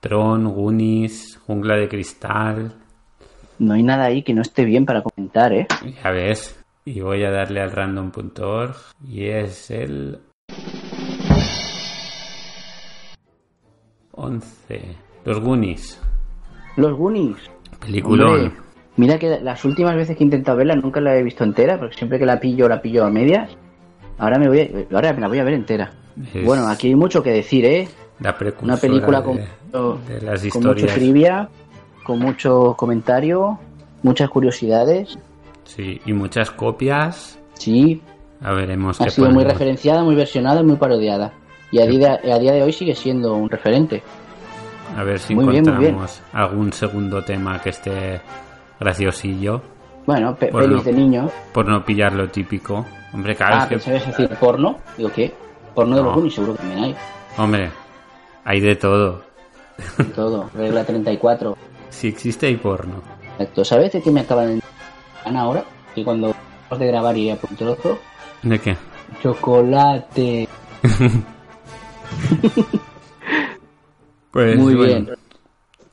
[0.00, 2.74] Tron, Goonies, Jungla de Cristal.
[3.60, 5.66] No hay nada ahí que no esté bien para comentar, ¿eh?
[6.02, 6.54] Ya ves.
[6.84, 8.74] Y voy a darle al random.org
[9.06, 10.18] y es el
[14.12, 14.96] 11.
[15.28, 16.00] Los Goonies.
[16.76, 17.36] Los Goonies.
[17.80, 18.54] Peliculón.
[18.96, 21.96] Mira que las últimas veces que he intentado verla nunca la he visto entera, porque
[21.96, 23.50] siempre que la pillo, la pillo a medias.
[24.16, 25.92] Ahora me voy a, ahora me la voy a ver entera.
[26.34, 27.88] Es Bueno, aquí hay mucho que decir, ¿eh?
[28.20, 29.24] la Una película de,
[29.70, 31.50] con, de las con mucho trivia,
[32.04, 33.58] con mucho comentario,
[34.02, 35.18] muchas curiosidades.
[35.64, 37.38] Sí, y muchas copias.
[37.52, 38.00] Sí,
[38.40, 41.34] A veremos Ha qué sido muy referenciada, muy versionada y muy parodiada.
[41.70, 44.02] Y a día, a día de hoy sigue siendo un referente.
[44.96, 45.94] A ver si Muy bien, muy bien.
[45.94, 48.20] encontramos algún segundo tema que esté
[48.80, 49.60] graciosillo.
[50.06, 51.32] Bueno, pe- pelis no- de niños.
[51.52, 52.86] Por no pillar lo típico.
[53.12, 54.78] Hombre, claro, Ah, es que- decir porno.
[54.96, 55.32] Digo, ¿qué?
[55.74, 56.06] Porno de No.
[56.08, 56.96] los Goonies seguro que también hay.
[57.36, 57.70] Hombre,
[58.44, 59.22] hay de todo.
[59.96, 60.50] De Todo.
[60.54, 61.56] Regla 34.
[61.90, 63.02] Si existe hay porno.
[63.38, 63.64] Exacto.
[63.64, 65.62] ¿Sabes de qué me acaban de ahora?
[65.94, 66.34] Que cuando
[66.76, 67.98] de grabar iré a por un trozo.
[68.42, 68.76] ¿De qué?
[69.22, 70.48] Chocolate.
[74.30, 75.10] Pues Muy bueno, bien.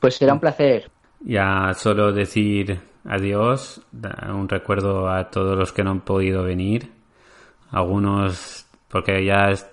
[0.00, 0.90] Pues será un placer.
[1.20, 3.80] Ya solo decir adiós,
[4.28, 6.90] un recuerdo a todos los que no han podido venir.
[7.70, 9.68] Algunos, porque ya es-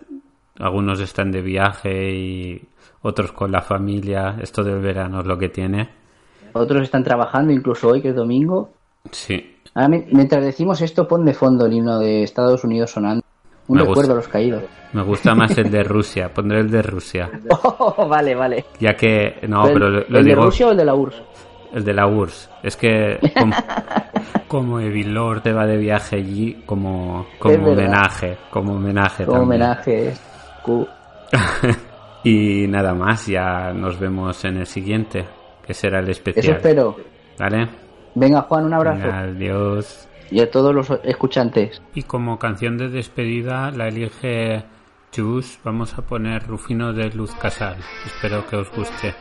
[0.59, 2.61] algunos están de viaje y
[3.01, 4.37] otros con la familia.
[4.41, 5.89] Esto del verano es lo que tiene.
[6.53, 8.71] Otros están trabajando, incluso hoy que es domingo.
[9.11, 13.22] Sí, Ahora, mi- mientras decimos esto, pon de fondo el himno de Estados Unidos sonando.
[13.67, 13.89] Un Me gusta.
[14.01, 14.63] recuerdo a los caídos.
[14.93, 16.33] me gusta más el de Rusia.
[16.33, 17.29] Pondré el de Rusia.
[17.63, 18.65] Oh, vale, vale.
[18.79, 21.21] Ya que, no, ¿El, pero lo, lo el de Rusia o el de la URSS?
[21.73, 22.49] el de la URSS.
[22.61, 23.55] Es que como,
[24.47, 29.61] como Evil Lord te va de viaje allí, como, como homenaje, como homenaje Como también.
[29.63, 30.13] homenaje.
[32.25, 35.25] Y nada más, ya nos vemos en el siguiente,
[35.65, 36.55] que será el Eso especial.
[36.55, 36.95] espero.
[37.37, 37.67] ¿Vale?
[38.15, 39.01] Venga, Juan, un abrazo.
[39.01, 40.07] Venga, adiós.
[40.33, 41.79] Y a todos los escuchantes.
[41.93, 44.63] Y como canción de despedida la elige
[45.11, 45.59] Chus.
[45.63, 47.77] Vamos a poner Rufino de Luz Casal.
[48.03, 49.13] Espero que os guste.